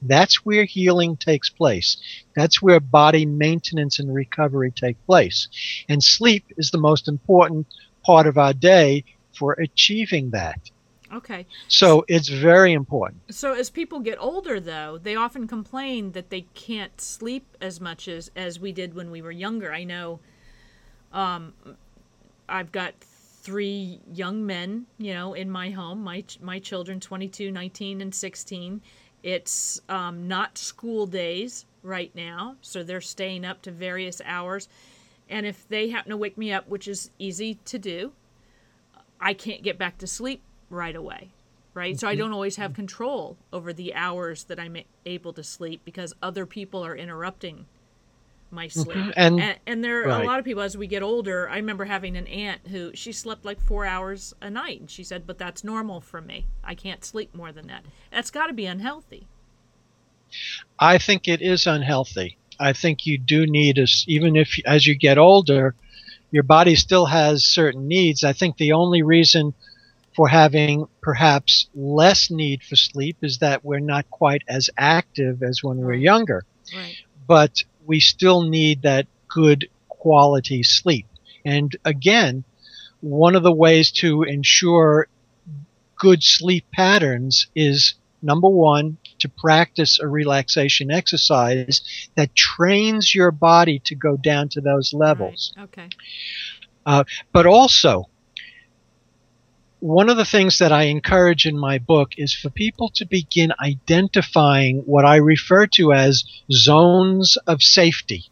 that's 0.00 0.44
where 0.46 0.64
healing 0.64 1.16
takes 1.16 1.50
place. 1.50 1.98
That's 2.34 2.62
where 2.62 2.80
body 2.80 3.26
maintenance 3.26 3.98
and 3.98 4.14
recovery 4.14 4.70
take 4.70 4.96
place. 5.04 5.48
And 5.90 6.02
sleep 6.02 6.46
is 6.56 6.70
the 6.70 6.78
most 6.78 7.06
important 7.06 7.66
part 8.02 8.26
of 8.26 8.38
our 8.38 8.54
day 8.54 9.04
for 9.36 9.52
achieving 9.52 10.30
that. 10.30 10.70
Okay. 11.12 11.46
So 11.68 12.04
it's 12.08 12.28
very 12.28 12.72
important. 12.72 13.34
So 13.34 13.52
as 13.54 13.68
people 13.68 14.00
get 14.00 14.18
older 14.20 14.60
though, 14.60 14.98
they 14.98 15.16
often 15.16 15.48
complain 15.48 16.12
that 16.12 16.30
they 16.30 16.42
can't 16.54 17.00
sleep 17.00 17.56
as 17.60 17.80
much 17.80 18.06
as 18.06 18.30
as 18.36 18.60
we 18.60 18.72
did 18.72 18.94
when 18.94 19.10
we 19.10 19.20
were 19.20 19.32
younger. 19.32 19.72
I 19.72 19.84
know 19.84 20.20
um 21.12 21.52
I've 22.48 22.70
got 22.72 22.94
three 23.00 24.00
young 24.12 24.44
men, 24.46 24.86
you 24.98 25.14
know, 25.14 25.34
in 25.34 25.50
my 25.50 25.70
home. 25.70 26.02
My 26.04 26.24
my 26.40 26.58
children 26.58 27.00
22, 27.00 27.50
19 27.50 28.00
and 28.00 28.14
16. 28.14 28.80
It's 29.22 29.80
um, 29.88 30.28
not 30.28 30.56
school 30.56 31.06
days 31.06 31.66
right 31.82 32.14
now, 32.14 32.56
so 32.62 32.82
they're 32.82 33.02
staying 33.02 33.44
up 33.44 33.60
to 33.62 33.70
various 33.70 34.22
hours. 34.24 34.68
And 35.28 35.44
if 35.44 35.68
they 35.68 35.90
happen 35.90 36.10
to 36.10 36.16
wake 36.16 36.38
me 36.38 36.52
up, 36.52 36.68
which 36.68 36.88
is 36.88 37.10
easy 37.18 37.56
to 37.66 37.78
do, 37.78 38.12
I 39.20 39.34
can't 39.34 39.62
get 39.62 39.78
back 39.78 39.98
to 39.98 40.06
sleep 40.06 40.42
right 40.70 40.96
away 40.96 41.30
right? 41.74 41.94
Mm-hmm. 41.94 41.98
So 41.98 42.08
I 42.08 42.12
mm-hmm. 42.12 42.20
don't 42.20 42.32
always 42.32 42.56
have 42.56 42.74
control 42.74 43.36
over 43.52 43.72
the 43.72 43.94
hours 43.94 44.44
that 44.44 44.58
I'm 44.58 44.76
able 45.06 45.32
to 45.32 45.42
sleep 45.42 45.82
because 45.84 46.14
other 46.22 46.46
people 46.46 46.84
are 46.84 46.96
interrupting 46.96 47.66
my 48.50 48.66
mm-hmm. 48.66 48.80
sleep. 48.80 48.96
Mm-hmm. 48.96 49.10
And, 49.16 49.40
and, 49.40 49.58
and 49.66 49.84
there 49.84 50.02
are 50.02 50.08
right. 50.08 50.24
a 50.24 50.26
lot 50.26 50.38
of 50.38 50.44
people 50.44 50.62
as 50.62 50.76
we 50.76 50.86
get 50.86 51.02
older. 51.02 51.48
I 51.48 51.56
remember 51.56 51.84
having 51.84 52.16
an 52.16 52.26
aunt 52.26 52.66
who 52.68 52.92
she 52.94 53.12
slept 53.12 53.44
like 53.44 53.60
four 53.60 53.86
hours 53.86 54.34
a 54.40 54.50
night, 54.50 54.80
and 54.80 54.90
she 54.90 55.04
said, 55.04 55.26
"But 55.26 55.38
that's 55.38 55.64
normal 55.64 56.00
for 56.00 56.20
me. 56.20 56.46
I 56.64 56.74
can't 56.74 57.04
sleep 57.04 57.34
more 57.34 57.52
than 57.52 57.66
that. 57.68 57.84
That's 58.10 58.30
got 58.30 58.46
to 58.46 58.52
be 58.52 58.66
unhealthy." 58.66 59.26
I 60.78 60.98
think 60.98 61.26
it 61.26 61.42
is 61.42 61.66
unhealthy. 61.66 62.36
I 62.58 62.72
think 62.72 63.06
you 63.06 63.18
do 63.18 63.46
need 63.46 63.78
us, 63.78 64.04
even 64.06 64.36
if 64.36 64.58
as 64.64 64.86
you 64.86 64.94
get 64.94 65.18
older, 65.18 65.74
your 66.30 66.44
body 66.44 66.76
still 66.76 67.06
has 67.06 67.44
certain 67.44 67.88
needs. 67.88 68.22
I 68.22 68.32
think 68.32 68.56
the 68.56 68.72
only 68.72 69.02
reason 69.02 69.54
for 70.20 70.28
having 70.28 70.86
perhaps 71.00 71.70
less 71.74 72.30
need 72.30 72.62
for 72.62 72.76
sleep 72.76 73.16
is 73.22 73.38
that 73.38 73.64
we're 73.64 73.78
not 73.78 74.04
quite 74.10 74.42
as 74.46 74.68
active 74.76 75.42
as 75.42 75.62
when 75.62 75.78
we're 75.78 75.94
younger. 75.94 76.44
Right. 76.76 76.94
But 77.26 77.64
we 77.86 78.00
still 78.00 78.42
need 78.42 78.82
that 78.82 79.06
good 79.28 79.70
quality 79.88 80.62
sleep. 80.62 81.06
And 81.46 81.74
again, 81.86 82.44
one 83.00 83.34
of 83.34 83.42
the 83.42 83.50
ways 83.50 83.92
to 83.92 84.22
ensure 84.24 85.08
good 85.96 86.22
sleep 86.22 86.66
patterns 86.70 87.46
is 87.54 87.94
number 88.20 88.50
one, 88.50 88.98
to 89.20 89.28
practice 89.30 89.98
a 90.00 90.06
relaxation 90.06 90.90
exercise 90.90 91.80
that 92.16 92.34
trains 92.34 93.14
your 93.14 93.30
body 93.30 93.78
to 93.86 93.94
go 93.94 94.18
down 94.18 94.50
to 94.50 94.60
those 94.60 94.92
levels. 94.92 95.54
Right. 95.56 95.64
Okay. 95.64 95.88
Uh, 96.84 97.04
but 97.32 97.46
also, 97.46 98.10
one 99.80 100.10
of 100.10 100.18
the 100.18 100.24
things 100.26 100.58
that 100.58 100.72
I 100.72 100.84
encourage 100.84 101.46
in 101.46 101.58
my 101.58 101.78
book 101.78 102.12
is 102.18 102.34
for 102.34 102.50
people 102.50 102.90
to 102.96 103.06
begin 103.06 103.52
identifying 103.58 104.80
what 104.80 105.04
I 105.06 105.16
refer 105.16 105.66
to 105.74 105.92
as 105.92 106.24
zones 106.52 107.36
of 107.46 107.62
safety. 107.62 108.24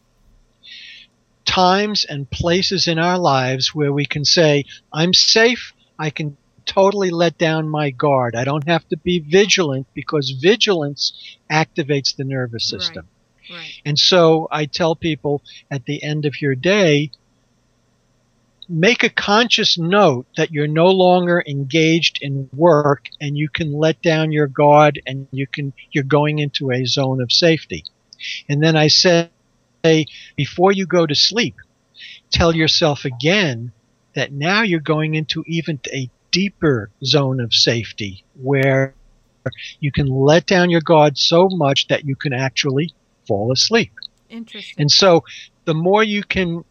Times 1.45 2.05
and 2.05 2.29
places 2.29 2.87
in 2.87 2.99
our 2.99 3.17
lives 3.17 3.73
where 3.73 3.91
we 3.91 4.05
can 4.05 4.23
say, 4.23 4.65
I'm 4.93 5.13
safe, 5.13 5.73
I 5.97 6.11
can 6.11 6.37
totally 6.67 7.09
let 7.09 7.37
down 7.39 7.67
my 7.67 7.89
guard. 7.89 8.35
I 8.35 8.43
don't 8.43 8.67
have 8.67 8.87
to 8.89 8.97
be 8.97 9.19
vigilant 9.19 9.87
because 9.95 10.29
vigilance 10.29 11.13
activates 11.51 12.15
the 12.15 12.25
nervous 12.25 12.69
system. 12.69 13.07
Right, 13.49 13.57
right. 13.57 13.73
And 13.85 13.97
so 13.97 14.47
I 14.51 14.65
tell 14.65 14.95
people 14.95 15.41
at 15.71 15.85
the 15.85 16.03
end 16.03 16.25
of 16.25 16.39
your 16.41 16.53
day, 16.53 17.09
make 18.69 19.03
a 19.03 19.09
conscious 19.09 19.79
note 19.79 20.27
that 20.37 20.51
you're 20.51 20.67
no 20.67 20.85
longer 20.85 21.43
engaged 21.47 22.19
in 22.21 22.47
work 22.55 23.07
and 23.19 23.35
you 23.35 23.49
can 23.49 23.73
let 23.73 23.99
down 24.03 24.31
your 24.31 24.45
guard 24.45 25.01
and 25.07 25.27
you 25.31 25.47
can 25.47 25.73
you're 25.91 26.03
going 26.03 26.37
into 26.37 26.71
a 26.71 26.85
zone 26.85 27.19
of 27.19 27.31
safety. 27.31 27.83
And 28.47 28.63
then 28.63 28.75
I 28.75 28.87
say 28.87 29.29
before 30.35 30.71
you 30.71 30.85
go 30.85 31.05
to 31.05 31.15
sleep, 31.15 31.55
tell 32.29 32.55
yourself 32.55 33.05
again 33.05 33.71
that 34.13 34.31
now 34.31 34.61
you're 34.61 34.79
going 34.79 35.15
into 35.15 35.43
even 35.47 35.79
a 35.91 36.09
deeper 36.31 36.91
zone 37.03 37.39
of 37.39 37.53
safety 37.53 38.23
where 38.39 38.93
you 39.79 39.91
can 39.91 40.07
let 40.07 40.45
down 40.45 40.69
your 40.69 40.81
guard 40.81 41.17
so 41.17 41.49
much 41.49 41.87
that 41.87 42.05
you 42.05 42.15
can 42.15 42.33
actually 42.33 42.93
fall 43.25 43.51
asleep. 43.51 43.91
Interesting. 44.29 44.75
And 44.77 44.91
so 44.91 45.23
the 45.65 45.73
more 45.73 46.03
you 46.03 46.23
can 46.23 46.63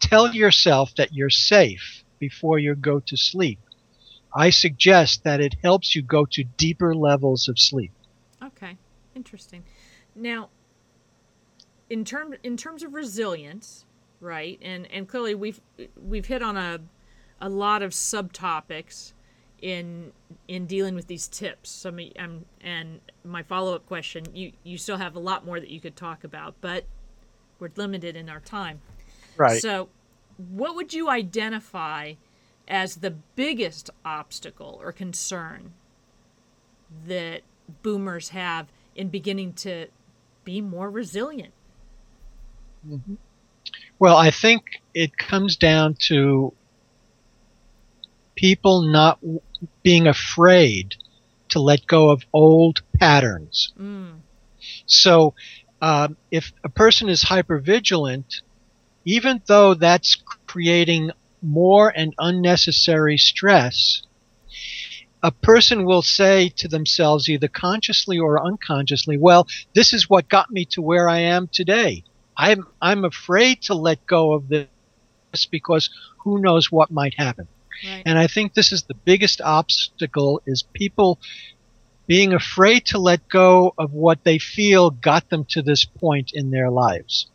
tell 0.00 0.34
yourself 0.34 0.94
that 0.96 1.12
you're 1.12 1.30
safe 1.30 2.04
before 2.18 2.58
you 2.58 2.74
go 2.74 3.00
to 3.00 3.16
sleep. 3.16 3.60
I 4.34 4.50
suggest 4.50 5.24
that 5.24 5.40
it 5.40 5.56
helps 5.62 5.96
you 5.96 6.02
go 6.02 6.26
to 6.26 6.44
deeper 6.44 6.94
levels 6.94 7.48
of 7.48 7.58
sleep. 7.58 7.92
Okay, 8.42 8.76
interesting. 9.14 9.64
Now, 10.14 10.50
in 11.88 12.04
term 12.04 12.34
in 12.42 12.56
terms 12.56 12.82
of 12.82 12.94
resilience, 12.94 13.84
right? 14.20 14.58
And 14.62 14.86
and 14.90 15.08
clearly 15.08 15.34
we've 15.34 15.60
we've 15.96 16.26
hit 16.26 16.42
on 16.42 16.56
a 16.56 16.80
a 17.40 17.48
lot 17.48 17.82
of 17.82 17.92
subtopics 17.92 19.12
in 19.60 20.12
in 20.46 20.66
dealing 20.66 20.94
with 20.94 21.06
these 21.06 21.26
tips. 21.28 21.70
So 21.70 21.96
um, 22.18 22.44
and 22.60 23.00
my 23.24 23.42
follow 23.42 23.74
up 23.74 23.86
question, 23.86 24.24
you 24.34 24.52
you 24.62 24.78
still 24.78 24.98
have 24.98 25.16
a 25.16 25.20
lot 25.20 25.44
more 25.44 25.60
that 25.60 25.70
you 25.70 25.80
could 25.80 25.96
talk 25.96 26.24
about, 26.24 26.54
but 26.60 26.84
we're 27.58 27.70
limited 27.76 28.16
in 28.16 28.28
our 28.28 28.40
time. 28.40 28.80
Right. 29.38 29.62
So, 29.62 29.88
what 30.36 30.74
would 30.74 30.92
you 30.92 31.08
identify 31.08 32.14
as 32.66 32.96
the 32.96 33.10
biggest 33.10 33.88
obstacle 34.04 34.78
or 34.82 34.92
concern 34.92 35.72
that 37.06 37.42
boomers 37.82 38.30
have 38.30 38.66
in 38.94 39.08
beginning 39.08 39.52
to 39.54 39.86
be 40.44 40.60
more 40.60 40.90
resilient? 40.90 41.54
Mm-hmm. 42.86 43.14
Well, 43.98 44.16
I 44.16 44.30
think 44.30 44.64
it 44.92 45.16
comes 45.16 45.56
down 45.56 45.96
to 46.08 46.52
people 48.34 48.82
not 48.82 49.18
being 49.82 50.06
afraid 50.06 50.94
to 51.50 51.60
let 51.60 51.86
go 51.86 52.10
of 52.10 52.22
old 52.32 52.82
patterns. 52.98 53.72
Mm. 53.78 54.20
So, 54.86 55.34
uh, 55.80 56.08
if 56.30 56.52
a 56.64 56.68
person 56.68 57.08
is 57.08 57.22
hyper 57.22 57.58
vigilant, 57.58 58.42
even 59.08 59.40
though 59.46 59.72
that's 59.72 60.22
creating 60.46 61.10
more 61.40 61.88
and 61.88 62.12
unnecessary 62.18 63.16
stress, 63.16 64.02
a 65.22 65.32
person 65.32 65.86
will 65.86 66.02
say 66.02 66.50
to 66.50 66.68
themselves, 66.68 67.26
either 67.26 67.48
consciously 67.48 68.18
or 68.18 68.44
unconsciously, 68.44 69.16
well, 69.16 69.46
this 69.74 69.94
is 69.94 70.10
what 70.10 70.28
got 70.28 70.50
me 70.50 70.66
to 70.66 70.82
where 70.82 71.08
I 71.08 71.20
am 71.20 71.48
today. 71.48 72.04
I'm, 72.36 72.66
I'm 72.82 73.06
afraid 73.06 73.62
to 73.62 73.74
let 73.74 74.06
go 74.06 74.34
of 74.34 74.48
this 74.48 74.68
because 75.50 75.88
who 76.18 76.42
knows 76.42 76.70
what 76.70 76.90
might 76.90 77.14
happen. 77.14 77.48
Right. 77.82 78.02
And 78.04 78.18
I 78.18 78.26
think 78.26 78.52
this 78.52 78.72
is 78.72 78.82
the 78.82 78.94
biggest 78.94 79.40
obstacle 79.40 80.42
is 80.44 80.62
people 80.74 81.18
being 82.06 82.34
afraid 82.34 82.84
to 82.86 82.98
let 82.98 83.26
go 83.30 83.72
of 83.78 83.94
what 83.94 84.24
they 84.24 84.38
feel 84.38 84.90
got 84.90 85.30
them 85.30 85.46
to 85.46 85.62
this 85.62 85.86
point 85.86 86.32
in 86.34 86.50
their 86.50 86.70
lives. 86.70 87.26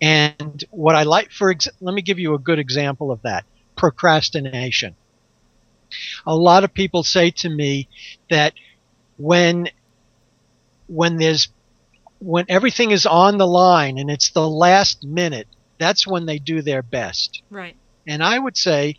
And 0.00 0.64
what 0.70 0.96
I 0.96 1.02
like 1.04 1.30
for 1.30 1.50
ex- 1.50 1.68
let 1.80 1.94
me 1.94 2.02
give 2.02 2.18
you 2.18 2.34
a 2.34 2.38
good 2.38 2.58
example 2.58 3.10
of 3.10 3.22
that 3.22 3.44
procrastination. 3.76 4.96
A 6.26 6.36
lot 6.36 6.64
of 6.64 6.74
people 6.74 7.02
say 7.02 7.30
to 7.30 7.48
me 7.48 7.88
that 8.28 8.54
when 9.16 9.68
when 10.86 11.16
there's 11.16 11.48
when 12.18 12.44
everything 12.48 12.90
is 12.90 13.06
on 13.06 13.38
the 13.38 13.46
line 13.46 13.98
and 13.98 14.10
it's 14.10 14.30
the 14.30 14.48
last 14.48 15.04
minute, 15.04 15.48
that's 15.78 16.06
when 16.06 16.26
they 16.26 16.38
do 16.38 16.62
their 16.62 16.82
best. 16.82 17.42
Right. 17.50 17.76
And 18.06 18.22
I 18.22 18.38
would 18.38 18.56
say 18.56 18.96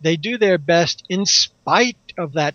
they 0.00 0.16
do 0.16 0.38
their 0.38 0.58
best 0.58 1.04
in 1.08 1.26
spite 1.26 2.12
of 2.16 2.34
that 2.34 2.54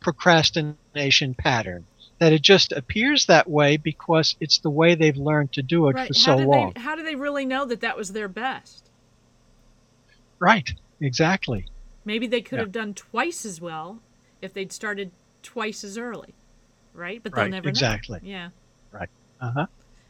procrastination 0.00 1.34
pattern 1.34 1.86
that 2.20 2.32
it 2.34 2.42
just 2.42 2.70
appears 2.72 3.26
that 3.26 3.48
way 3.48 3.78
because 3.78 4.36
it's 4.40 4.58
the 4.58 4.70
way 4.70 4.94
they've 4.94 5.16
learned 5.16 5.52
to 5.54 5.62
do 5.62 5.88
it 5.88 5.94
right. 5.94 6.06
for 6.08 6.14
so 6.14 6.36
long. 6.36 6.72
They, 6.74 6.80
how 6.80 6.94
do 6.94 7.02
they 7.02 7.16
really 7.16 7.46
know 7.46 7.64
that 7.64 7.80
that 7.80 7.96
was 7.96 8.12
their 8.12 8.28
best? 8.28 8.90
Right, 10.38 10.70
exactly. 11.00 11.66
Maybe 12.04 12.26
they 12.26 12.42
could 12.42 12.56
yeah. 12.56 12.62
have 12.62 12.72
done 12.72 12.94
twice 12.94 13.44
as 13.44 13.60
well 13.60 14.00
if 14.42 14.52
they'd 14.52 14.70
started 14.70 15.10
twice 15.42 15.82
as 15.82 15.96
early, 15.96 16.34
right? 16.94 17.22
But 17.22 17.34
they'll 17.34 17.44
Right, 17.44 17.50
never 17.50 17.68
exactly. 17.68 18.20
know. 18.22 18.28
Yeah. 18.28 18.48
Right. 18.92 19.08
Uh 19.40 19.52
huh. 19.52 19.66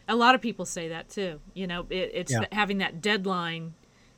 A 0.09 0.17
lot 0.17 0.35
of 0.35 0.41
people 0.41 0.65
say 0.65 0.89
that 0.89 1.09
too. 1.09 1.41
You 1.55 1.69
know, 1.69 1.87
it, 1.91 2.11
it's 2.13 2.33
Yeah. 2.33 2.45
having 2.51 2.79
that 2.79 3.01
deadline. 3.01 3.75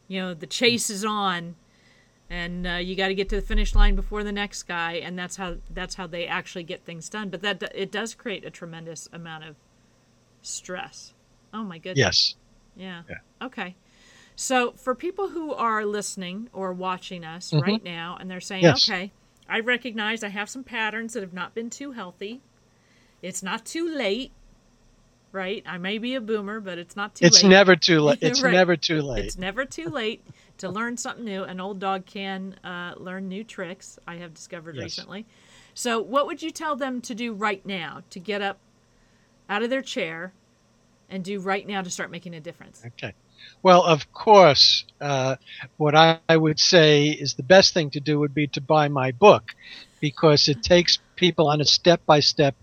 You 0.09 0.20
know, 0.20 0.35
the 0.35 0.46
chase 0.46 0.88
is 0.88 1.05
on, 1.05 1.57
and 2.33 2.66
uh, 2.66 2.71
you 2.77 2.97
got 2.97 3.09
to 3.09 3.14
get 3.14 3.29
to 3.29 3.37
the 3.37 3.42
finish 3.42 3.75
line 3.75 3.95
before 3.95 4.25
the 4.25 4.33
next 4.33 4.62
guy, 4.62 4.95
and 4.95 5.18
that's 5.18 5.37
how 5.37 5.57
that's 5.68 5.97
how 5.97 6.07
they 6.07 6.27
actually 6.27 6.62
get 6.62 6.83
things 6.83 7.11
done. 7.11 7.29
But 7.29 7.42
that 7.42 7.62
it 7.75 7.92
does 7.92 8.14
create 8.14 8.42
a 8.47 8.51
tremendous 8.51 9.07
amount 9.12 9.45
of 9.45 9.57
stress. 10.40 11.12
Oh 11.53 11.62
my 11.62 11.77
goodness. 11.77 11.99
Yes. 11.99 12.35
Yeah. 12.75 13.03
Yeah. 13.09 13.47
Okay. 13.47 13.77
So 14.35 14.73
for 14.73 14.95
people 14.95 15.29
who 15.29 15.53
are 15.53 15.85
listening 15.85 16.49
or 16.55 16.73
watching 16.73 17.23
us 17.23 17.51
Mhm. 17.51 17.61
right 17.61 17.85
now 17.85 18.16
and 18.18 18.31
they're 18.31 18.40
saying, 18.40 18.62
Yes. 18.62 18.88
okay, 18.88 19.12
I 19.47 19.61
recognize 19.61 20.25
I 20.25 20.29
have 20.29 20.49
some 20.49 20.64
patterns 20.64 21.12
that 21.12 21.21
have 21.23 21.35
not 21.35 21.55
been 21.55 21.68
too 21.68 21.92
healthy. 21.92 22.40
It's 23.21 23.42
not 23.42 23.66
too 23.66 23.87
late, 23.95 24.33
right? 25.33 25.62
I 25.66 25.77
may 25.77 25.99
be 25.99 26.14
a 26.14 26.21
boomer, 26.21 26.61
but 26.61 26.79
it's 26.79 26.97
not 26.97 27.14
too 27.16 27.27
It's 27.27 27.42
late. 27.42 27.51
never 27.51 27.77
too 27.77 28.01
late. 28.01 28.18
It's 28.23 28.42
Right. 28.42 28.53
never 28.53 28.75
too 28.75 29.03
late. 29.03 29.27
It's 29.27 29.37
never 29.37 29.66
too 29.66 29.90
late 29.90 30.25
to 30.62 30.70
learn 30.70 30.96
something 30.96 31.25
new. 31.25 31.42
An 31.42 31.61
old 31.61 31.81
dog 31.81 32.07
can 32.07 32.55
uh, 32.64 32.94
learn 32.96 33.29
new 33.29 33.42
tricks, 33.42 33.98
I 34.07 34.16
have 34.16 34.33
discovered 34.33 34.77
Yes. 34.77 34.85
recently. 34.85 35.27
So, 35.75 36.01
what 36.01 36.27
would 36.27 36.40
you 36.42 36.51
tell 36.53 36.77
them 36.77 37.01
to 37.03 37.14
do 37.14 37.33
right 37.33 37.64
now 37.66 38.03
to 38.11 38.20
get 38.20 38.42
up 38.42 38.59
out 39.48 39.62
of 39.64 39.70
their 39.70 39.83
chair 39.83 40.33
and 41.11 41.25
do 41.25 41.40
right 41.40 41.66
now 41.66 41.83
to 41.83 41.90
start 41.90 42.12
making 42.12 42.35
a 42.35 42.40
difference? 42.40 42.85
Okay. 42.87 43.12
Well, 43.64 43.83
of 43.83 44.12
course, 44.12 44.85
uh, 45.01 45.37
what 45.79 45.96
I, 45.96 46.20
I 46.29 46.37
would 46.37 46.61
say 46.61 47.09
is 47.09 47.35
the 47.35 47.42
best 47.42 47.75
thing 47.75 47.90
to 47.90 48.01
do 48.01 48.20
would 48.20 48.35
be 48.35 48.46
to 48.48 48.61
buy 48.61 48.88
my 48.88 49.11
book 49.11 49.42
because 50.01 50.46
it 50.48 50.62
takes 50.62 50.98
people 51.16 51.48
on 51.48 51.61
a 51.61 51.64
step 51.64 52.03
by 52.07 52.20
step 52.20 52.55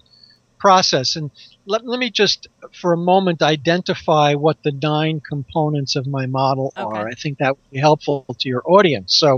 process. 0.57 1.17
And 1.17 1.31
let, 1.69 1.86
let 1.86 1.99
me 1.99 2.10
just, 2.10 2.47
for 2.82 2.93
a 2.93 2.97
moment, 2.97 3.43
identify 3.43 4.34
what 4.34 4.58
the 4.63 4.71
nine 4.71 5.21
components 5.21 5.95
of 5.95 6.08
my 6.08 6.25
model 6.25 6.73
Okay. 6.75 6.82
are. 6.82 7.08
I 7.08 7.13
think 7.13 7.38
that 7.38 7.58
would 7.58 7.69
be 7.69 7.77
helpful 7.77 8.25
to 8.39 8.49
your 8.49 8.63
audience. 8.65 9.15
So, 9.15 9.38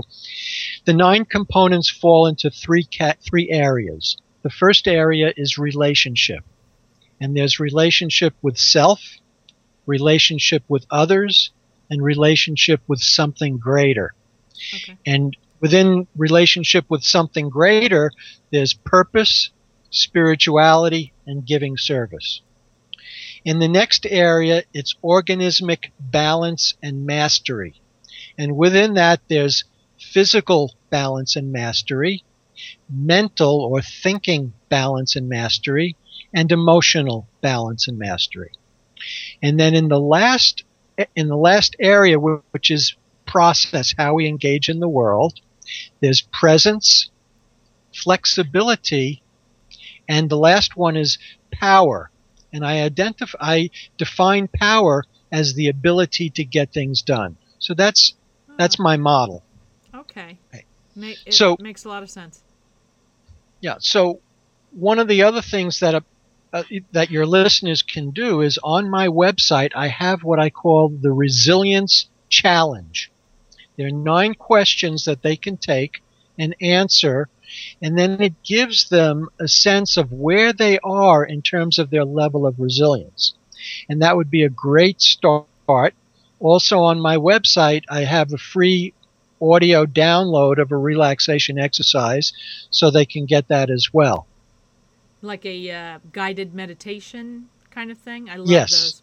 the 0.86 0.94
nine 0.94 1.26
components 1.26 1.90
fall 1.90 2.26
into 2.26 2.50
three 2.50 2.84
cat, 2.84 3.18
three 3.20 3.50
areas. 3.50 4.16
The 4.42 4.50
first 4.50 4.88
area 4.88 5.34
is 5.36 5.58
relationship, 5.58 6.42
and 7.20 7.36
there's 7.36 7.60
relationship 7.60 8.34
with 8.40 8.56
self, 8.56 9.00
relationship 9.84 10.64
with 10.68 10.86
others, 10.90 11.50
and 11.90 12.02
relationship 12.02 12.80
with 12.88 13.00
something 13.00 13.58
greater. 13.58 14.14
Okay. 14.74 14.96
And 15.04 15.36
within 15.60 16.08
relationship 16.16 16.86
with 16.88 17.02
something 17.02 17.50
greater, 17.50 18.10
there's 18.50 18.72
purpose, 18.72 19.50
spirituality, 19.92 21.12
and 21.26 21.46
giving 21.46 21.76
service. 21.76 22.40
In 23.44 23.58
the 23.58 23.68
next 23.68 24.06
area, 24.08 24.64
it's 24.72 24.96
organismic 25.04 25.90
balance 26.00 26.74
and 26.82 27.06
mastery. 27.06 27.80
And 28.38 28.56
within 28.56 28.94
that, 28.94 29.20
there's 29.28 29.64
physical 30.00 30.74
balance 30.90 31.36
and 31.36 31.52
mastery, 31.52 32.24
mental 32.90 33.60
or 33.60 33.82
thinking 33.82 34.52
balance 34.68 35.14
and 35.14 35.28
mastery, 35.28 35.96
and 36.32 36.50
emotional 36.50 37.28
balance 37.40 37.86
and 37.86 37.98
mastery. 37.98 38.52
And 39.42 39.60
then 39.60 39.74
in 39.74 39.88
the 39.88 40.00
last 40.00 40.64
in 41.16 41.28
the 41.28 41.36
last 41.36 41.76
area, 41.80 42.18
which 42.18 42.70
is 42.70 42.96
process, 43.26 43.94
how 43.96 44.14
we 44.14 44.26
engage 44.26 44.68
in 44.68 44.80
the 44.80 44.88
world, 44.88 45.40
there's 46.00 46.20
presence, 46.20 47.10
flexibility, 47.94 49.22
and 50.12 50.28
the 50.28 50.36
last 50.36 50.76
one 50.76 50.96
is 50.96 51.18
power. 51.50 52.10
And 52.52 52.64
I 52.66 52.82
identify, 52.82 53.38
I 53.40 53.70
define 53.96 54.48
power 54.48 55.04
as 55.30 55.54
the 55.54 55.68
ability 55.68 56.30
to 56.30 56.44
get 56.44 56.72
things 56.72 57.02
done. 57.02 57.36
So 57.58 57.74
that's 57.74 58.14
that's 58.58 58.78
my 58.78 58.96
model. 58.96 59.42
Okay. 59.94 60.38
Ma- 60.94 61.06
it 61.26 61.32
So- 61.32 61.56
makes 61.58 61.84
a 61.84 61.88
lot 61.88 62.02
of 62.02 62.10
sense. 62.10 62.42
Yeah. 63.60 63.76
So 63.78 64.20
one 64.72 64.98
of 64.98 65.08
the 65.08 65.22
other 65.22 65.40
things 65.40 65.80
that 65.80 65.94
a, 65.94 66.04
uh, 66.52 66.64
that 66.92 67.10
your 67.10 67.24
listeners 67.24 67.80
can 67.82 68.10
do 68.10 68.42
is 68.42 68.58
on 68.62 68.90
my 68.90 69.08
website 69.08 69.70
I 69.74 69.88
have 69.88 70.22
what 70.22 70.38
I 70.38 70.50
call 70.50 70.90
the 70.90 71.12
resilience 71.12 72.08
challenge. 72.28 73.10
There 73.76 73.86
are 73.86 73.90
nine 73.90 74.34
questions 74.34 75.06
that 75.06 75.22
they 75.22 75.36
can 75.36 75.56
take 75.56 76.02
and 76.38 76.54
answer, 76.60 77.28
and 77.80 77.98
then 77.98 78.20
it 78.20 78.34
gives 78.44 78.88
them 78.88 79.28
a 79.40 79.48
sense 79.48 79.96
of 79.96 80.12
where 80.12 80.52
they 80.52 80.78
are 80.84 81.24
in 81.24 81.42
terms 81.42 81.78
of 81.78 81.90
their 81.90 82.04
level 82.04 82.46
of 82.46 82.58
resilience. 82.58 83.34
And 83.88 84.02
that 84.02 84.16
would 84.16 84.30
be 84.30 84.42
a 84.42 84.48
great 84.48 85.00
start. 85.00 85.94
Also, 86.40 86.80
on 86.80 87.00
my 87.00 87.16
website, 87.16 87.84
I 87.88 88.04
have 88.04 88.32
a 88.32 88.38
free 88.38 88.94
audio 89.40 89.86
download 89.86 90.58
of 90.58 90.70
a 90.70 90.76
relaxation 90.76 91.58
exercise 91.58 92.32
so 92.70 92.90
they 92.90 93.04
can 93.06 93.26
get 93.26 93.48
that 93.48 93.70
as 93.70 93.88
well. 93.92 94.26
Like 95.20 95.44
a 95.46 95.70
uh, 95.70 95.98
guided 96.12 96.54
meditation 96.54 97.48
kind 97.70 97.90
of 97.90 97.98
thing. 97.98 98.28
I 98.28 98.36
love 98.36 98.50
Yes. 98.50 98.70
those. 98.70 99.02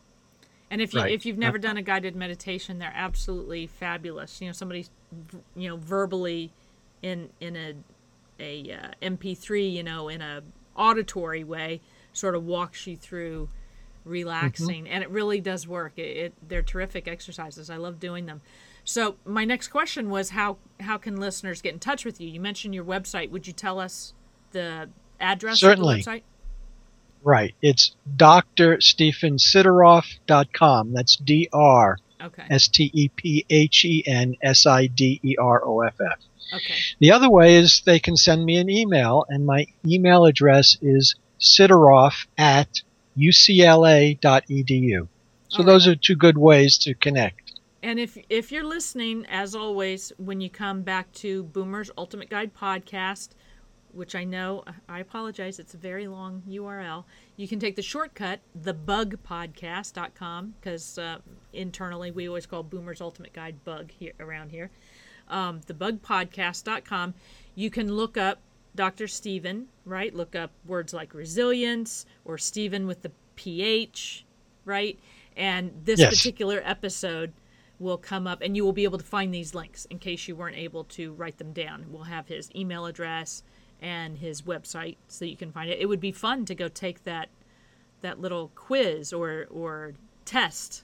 And 0.72 0.82
if 0.82 0.94
you 0.94 1.02
Right. 1.02 1.12
if 1.14 1.26
you've 1.26 1.38
never 1.38 1.58
done 1.58 1.78
a 1.78 1.82
guided 1.82 2.16
meditation, 2.16 2.78
they're 2.80 2.94
absolutely 2.96 3.68
fabulous. 3.68 4.40
You 4.42 4.48
know, 4.48 4.54
somebody, 4.54 4.86
you 5.56 5.70
know, 5.70 5.78
verbally 5.78 6.52
in 7.02 7.30
in 7.40 7.56
a 7.56 7.74
a 8.39 8.71
uh, 8.71 8.91
MP3, 9.02 9.71
you 9.71 9.84
know, 9.84 10.10
in 10.10 10.21
a 10.21 10.41
auditory 10.75 11.43
way, 11.43 11.82
sort 12.13 12.36
of 12.36 12.45
walks 12.45 12.86
you 12.88 12.97
through 12.97 13.49
relaxing, 14.06 14.88
and 14.89 15.04
it 15.04 15.10
really 15.10 15.41
does 15.41 15.67
work. 15.67 15.93
It, 15.97 16.17
it 16.17 16.34
they're 16.47 16.62
terrific 16.62 17.08
exercises. 17.08 17.69
I 17.69 17.78
love 17.78 17.99
doing 17.99 18.25
them. 18.25 18.41
So 18.84 19.15
my 19.25 19.45
next 19.45 19.67
question 19.67 20.10
was 20.10 20.32
how 20.32 20.58
how 20.80 20.97
can 20.97 21.17
listeners 21.17 21.62
get 21.62 21.73
in 21.73 21.80
touch 21.80 22.06
with 22.06 22.19
you? 22.21 22.30
You 22.30 22.39
mentioned 22.39 22.73
your 22.73 22.86
website. 22.86 23.30
Would 23.30 23.45
you 23.47 23.54
tell 23.54 23.80
us 23.80 24.13
the 24.52 24.89
address 25.19 25.60
Certainly. 25.60 25.99
of 25.99 26.06
the 26.06 26.12
website? 26.12 26.23
Right. 27.21 27.54
It's 27.62 27.97
drstephensideroff.com. 28.17 30.93
That's 30.93 31.17
D 31.17 31.49
R 31.52 31.97
Okay. 32.21 32.43
S 32.49 32.67
T 32.67 32.91
E 32.93 33.08
P 33.10 33.45
H 33.49 33.86
E 33.86 34.04
N 34.06 34.36
S 34.41 34.65
I 34.65 34.88
D 34.88 35.19
E 35.23 35.36
R 35.38 35.65
O 35.65 35.82
F 35.82 35.99
F. 36.02 36.19
Okay. 36.54 36.76
The 37.00 37.12
other 37.12 37.30
way 37.30 37.56
is 37.56 37.82
they 37.86 38.00
can 38.00 38.18
send 38.18 38.44
me 38.44 38.58
an 38.58 38.70
email, 38.70 39.26
and 39.30 39.46
my 39.46 39.68
email 39.86 40.26
address 40.26 40.78
is 40.82 41.16
sideroff 41.40 42.28
at 42.38 42.82
ucla.edu. 43.18 45.08
So 45.50 45.60
All 45.60 45.66
those 45.66 45.88
are 45.88 45.96
two 45.96 46.16
good 46.16 46.38
ways 46.38 46.78
to 46.80 46.94
connect. 46.94 47.54
And 47.82 48.00
if 48.00 48.18
if 48.30 48.52
you're 48.52 48.66
listening, 48.66 49.26
as 49.30 49.56
always, 49.56 50.12
when 50.18 50.42
you 50.42 50.50
come 50.50 50.82
back 50.82 51.12
to 51.14 51.44
Boomer's 51.44 51.90
Ultimate 51.98 52.30
Guide 52.30 52.52
podcast, 52.54 53.30
which 53.94 54.16
I 54.16 54.24
know 54.26 54.64
I 54.88 55.00
apologize, 55.00 55.60
it's 55.60 55.74
a 55.74 55.78
very 55.78 56.08
long 56.08 56.44
URL. 56.48 57.06
You 57.38 57.48
can 57.48 57.60
take 57.60 57.76
the 57.76 57.82
shortcut, 57.82 58.42
thebugpodcast.com, 58.62 60.56
because 60.60 60.98
uh, 60.98 61.20
internally 61.54 62.12
we 62.12 62.28
always 62.28 62.46
call 62.46 62.64
Boomer's 62.64 63.02
Ultimate 63.02 63.34
Guide 63.34 63.64
bug 63.64 63.92
here 63.92 64.14
around 64.20 64.52
here. 64.52 64.70
Um, 65.30 65.62
thebugpodcast.com. 65.62 67.13
You 67.56 67.70
can 67.70 67.92
look 67.92 68.18
up 68.18 68.39
Dr. 68.76 69.08
Stephen, 69.08 69.68
right? 69.86 70.13
Look 70.13 70.36
up 70.36 70.52
words 70.65 70.94
like 70.94 71.13
resilience 71.13 72.06
or 72.26 72.38
Stephen 72.38 72.88
with 72.88 73.02
the 73.02 73.12
PH, 73.36 74.26
right? 74.65 74.98
And 75.36 75.72
this 75.86 76.00
Yes. 76.00 76.15
particular 76.15 76.62
episode 76.63 77.34
will 77.80 77.98
come 77.98 78.28
up 78.28 78.42
and 78.42 78.56
you 78.58 78.63
will 78.63 78.74
be 78.74 78.84
able 78.84 78.98
to 78.98 79.04
find 79.06 79.34
these 79.34 79.56
links 79.56 79.86
in 79.86 80.00
case 80.00 80.28
you 80.28 80.36
weren't 80.36 80.58
able 80.58 80.84
to 80.84 81.13
write 81.13 81.38
them 81.38 81.54
down. 81.54 81.86
We'll 81.89 82.04
have 82.04 82.28
his 82.28 82.50
email 82.56 82.86
address 82.86 83.44
and 83.82 84.18
his 84.18 84.42
website 84.42 84.98
so 85.08 85.24
you 85.26 85.38
can 85.38 85.52
find 85.52 85.70
it. 85.70 85.80
It 85.80 85.86
would 85.88 86.02
be 86.02 86.12
fun 86.12 86.46
to 86.46 86.56
go 86.56 86.68
take 86.68 87.04
that 87.06 87.30
that 88.02 88.20
little 88.20 88.50
quiz 88.56 89.12
or 89.13 89.48
or 89.50 89.94
test 90.26 90.84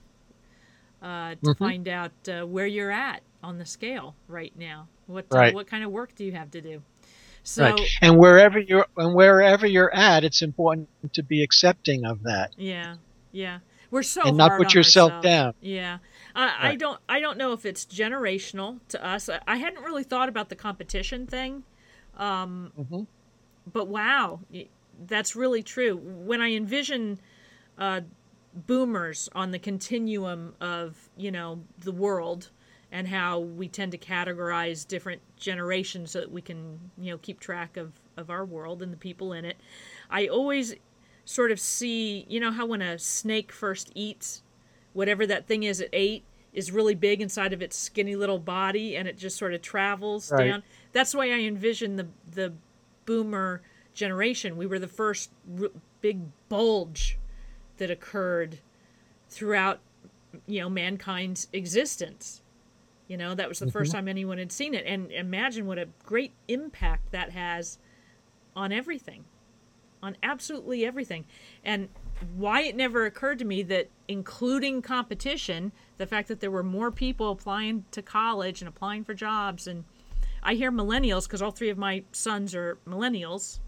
uh, 1.02 1.34
to 1.36 1.36
Mhm. 1.54 1.58
find 1.58 1.88
out 1.88 2.12
uh, 2.28 2.42
where 2.46 2.66
you're 2.66 2.90
at 2.90 3.22
on 3.46 3.58
the 3.58 3.66
scale 3.66 4.16
right 4.28 4.52
now. 4.58 4.88
What 5.06 5.36
uh, 5.36 5.44
Right. 5.44 5.56
what 5.56 5.68
kind 5.68 5.84
of 5.84 5.92
work 5.92 6.14
do 6.16 6.24
you 6.24 6.32
have 6.32 6.50
to 6.52 6.62
do? 6.62 6.82
So 7.44 7.66
right. 7.66 7.96
And 8.02 8.18
wherever 8.18 8.58
you're 8.58 8.86
and 8.96 9.14
wherever 9.14 9.66
you're 9.66 9.94
at, 9.94 10.24
it's 10.24 10.42
important 10.42 10.88
to 11.14 11.22
be 11.22 11.42
accepting 11.42 12.04
of 12.04 12.22
that 12.24 12.52
yeah, 12.56 12.96
yeah, 13.32 13.58
we're 13.90 14.02
so 14.02 14.30
and 14.30 14.36
not 14.36 14.56
put 14.56 14.74
yourself 14.74 15.18
ourselves. 15.18 15.18
down. 15.20 15.54
Yeah, 15.60 15.98
I, 16.34 16.70
I 16.70 16.74
don't 16.76 17.00
I 17.08 17.20
don't 17.20 17.38
know 17.38 17.52
if 17.52 17.64
it's 17.66 17.84
generational 17.84 18.80
to 18.88 19.04
us. 19.04 19.28
I, 19.28 19.40
I 19.46 19.56
hadn't 19.56 19.82
really 19.82 20.04
thought 20.04 20.28
about 20.28 20.48
the 20.48 20.56
competition 20.56 21.26
thing, 21.26 21.64
hmm 22.76 23.04
but 23.72 23.88
wow, 23.88 24.40
that's 25.06 25.36
really 25.36 25.62
true. 25.62 25.96
When 25.96 26.40
I 26.40 26.52
envision 26.52 27.18
uh, 27.78 28.02
boomers 28.54 29.28
on 29.34 29.50
the 29.50 29.58
continuum 29.58 30.54
of 30.60 31.10
you 31.16 31.30
know 31.30 31.60
the 31.78 31.92
world 31.92 32.50
and 32.96 33.08
how 33.08 33.38
we 33.38 33.68
tend 33.68 33.92
to 33.92 33.98
categorize 33.98 34.88
different 34.88 35.20
generations 35.36 36.12
so 36.12 36.20
that 36.20 36.32
we 36.32 36.40
can, 36.40 36.80
you 36.96 37.10
know, 37.10 37.18
keep 37.18 37.38
track 37.38 37.76
of, 37.76 37.92
of 38.16 38.30
our 38.30 38.42
world 38.42 38.80
and 38.82 38.90
the 38.90 38.96
people 38.96 39.34
in 39.34 39.44
it. 39.44 39.58
I 40.08 40.28
always 40.28 40.74
sort 41.26 41.52
of 41.52 41.60
see, 41.60 42.24
you 42.26 42.40
know, 42.40 42.50
how 42.50 42.64
when 42.64 42.80
a 42.80 42.98
snake 42.98 43.52
first 43.52 43.92
eats, 43.94 44.42
whatever 44.94 45.26
that 45.26 45.46
thing 45.46 45.64
is 45.64 45.78
it 45.82 45.90
ate 45.92 46.24
is 46.54 46.72
really 46.72 46.94
big 46.94 47.20
inside 47.20 47.52
of 47.52 47.60
its 47.60 47.76
skinny 47.76 48.16
little 48.16 48.38
body 48.38 48.96
and 48.96 49.06
it 49.06 49.18
just 49.18 49.36
sort 49.36 49.52
of 49.52 49.60
travels 49.60 50.32
Right. 50.32 50.46
down. 50.48 50.62
That's 50.92 51.12
the 51.12 51.18
way 51.18 51.34
I 51.34 51.40
envision 51.40 51.96
the 51.96 52.06
the 52.32 52.54
boomer 53.04 53.60
generation. 53.92 54.56
We 54.56 54.64
were 54.64 54.78
the 54.78 54.88
first 54.88 55.30
r- 55.60 55.68
big 56.00 56.20
bulge 56.48 57.18
that 57.76 57.90
occurred 57.90 58.60
throughout 59.28 59.80
you 60.46 60.60
know 60.60 60.70
mankind's 60.70 61.48
existence. 61.52 62.40
You 63.08 63.16
know, 63.16 63.34
that 63.34 63.48
was 63.48 63.60
the 63.60 63.70
first 63.70 63.92
time 63.92 64.08
anyone 64.08 64.38
had 64.38 64.50
seen 64.50 64.74
it 64.74 64.84
and 64.84 65.12
imagine 65.12 65.66
what 65.66 65.78
a 65.78 65.88
great 66.04 66.32
impact 66.48 67.12
that 67.12 67.30
has 67.30 67.78
on 68.56 68.72
everything. 68.72 69.24
On 70.02 70.16
absolutely 70.22 70.84
everything. 70.84 71.24
And 71.64 71.88
why 72.36 72.62
it 72.62 72.74
never 72.74 73.06
occurred 73.06 73.38
to 73.38 73.44
me 73.44 73.62
that 73.64 73.88
including 74.08 74.82
competition, 74.82 75.70
the 75.98 76.06
fact 76.06 76.28
that 76.28 76.40
there 76.40 76.50
were 76.50 76.64
more 76.64 76.90
people 76.90 77.30
applying 77.30 77.84
to 77.92 78.02
college 78.02 78.60
and 78.60 78.68
applying 78.68 79.04
for 79.04 79.14
jobs 79.14 79.66
and 79.66 79.84
I 80.46 80.54
hear 80.54 80.70
millennials 80.70 81.24
because 81.24 81.42
all 81.42 81.50
three 81.50 81.70
of 81.70 81.76
my 81.76 82.04
sons 82.12 82.54
are 82.54 82.78
millennials. 82.86 83.58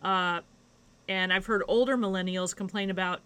Uh, 0.00 0.42
and 1.08 1.32
I've 1.32 1.46
heard 1.46 1.64
older 1.66 1.96
millennials 1.98 2.54
complain 2.54 2.88
about 2.88 3.20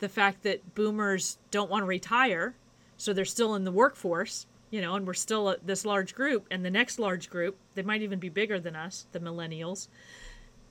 the 0.00 0.08
fact 0.08 0.42
that 0.42 0.74
boomers 0.74 1.38
don't 1.52 1.70
want 1.70 1.82
to 1.82 1.86
retire, 1.86 2.56
so 2.96 3.12
they're 3.12 3.24
still 3.24 3.54
in 3.54 3.62
the 3.62 3.70
workforce, 3.70 4.46
you 4.72 4.80
know, 4.80 4.96
and 4.96 5.06
we're 5.06 5.14
still 5.14 5.50
a, 5.50 5.56
this 5.64 5.84
large 5.84 6.14
group. 6.14 6.46
And 6.50 6.64
the 6.64 6.70
next 6.70 6.98
large 6.98 7.30
group, 7.30 7.56
they 7.74 7.82
might 7.82 8.02
even 8.02 8.18
be 8.18 8.30
bigger 8.30 8.58
than 8.58 8.74
us, 8.74 9.06
the 9.12 9.20
millennials, 9.20 9.86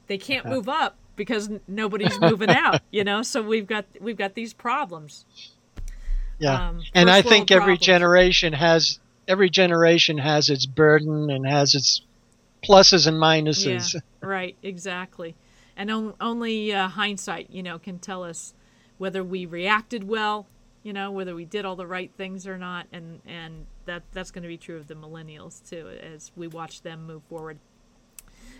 they 0.07 0.17
can't 0.17 0.45
move 0.45 0.67
up 0.67 0.97
because 1.15 1.49
nobody's 1.67 2.19
moving 2.19 2.49
out, 2.49 2.81
you 2.91 3.05
know. 3.05 3.21
So 3.21 3.41
we've 3.41 3.67
got 3.67 3.85
we've 4.01 4.17
got 4.17 4.33
these 4.33 4.53
problems. 4.53 5.25
Yeah. 6.39 6.69
Um, 6.69 6.81
and 6.93 7.09
I 7.09 7.21
think 7.21 7.51
every 7.51 7.77
problems. 7.77 7.85
generation 7.85 8.53
has 8.53 8.99
every 9.27 9.49
generation 9.49 10.17
has 10.17 10.49
its 10.49 10.65
burden 10.65 11.29
and 11.29 11.47
has 11.47 11.75
its 11.75 12.01
pluses 12.63 13.07
and 13.07 13.17
minuses. 13.17 13.93
Yeah, 13.93 13.99
right, 14.27 14.57
exactly. 14.63 15.35
And 15.77 15.91
on, 15.91 16.13
only 16.19 16.73
uh, 16.73 16.89
hindsight, 16.89 17.51
you 17.51 17.61
know, 17.63 17.77
can 17.77 17.99
tell 17.99 18.23
us 18.23 18.53
whether 18.97 19.23
we 19.23 19.45
reacted 19.45 20.07
well, 20.07 20.47
you 20.83 20.93
know, 20.93 21.11
whether 21.11 21.35
we 21.35 21.45
did 21.45 21.65
all 21.65 21.75
the 21.75 21.87
right 21.87 22.11
things 22.17 22.47
or 22.47 22.57
not, 22.57 22.87
and 22.91 23.21
and 23.25 23.65
that 23.85 24.03
that's 24.13 24.31
going 24.31 24.43
to 24.43 24.47
be 24.49 24.57
true 24.57 24.77
of 24.77 24.87
the 24.87 24.95
millennials 24.95 25.67
too, 25.67 25.87
as 26.01 26.31
we 26.35 26.47
watch 26.47 26.81
them 26.81 27.05
move 27.05 27.23
forward. 27.29 27.59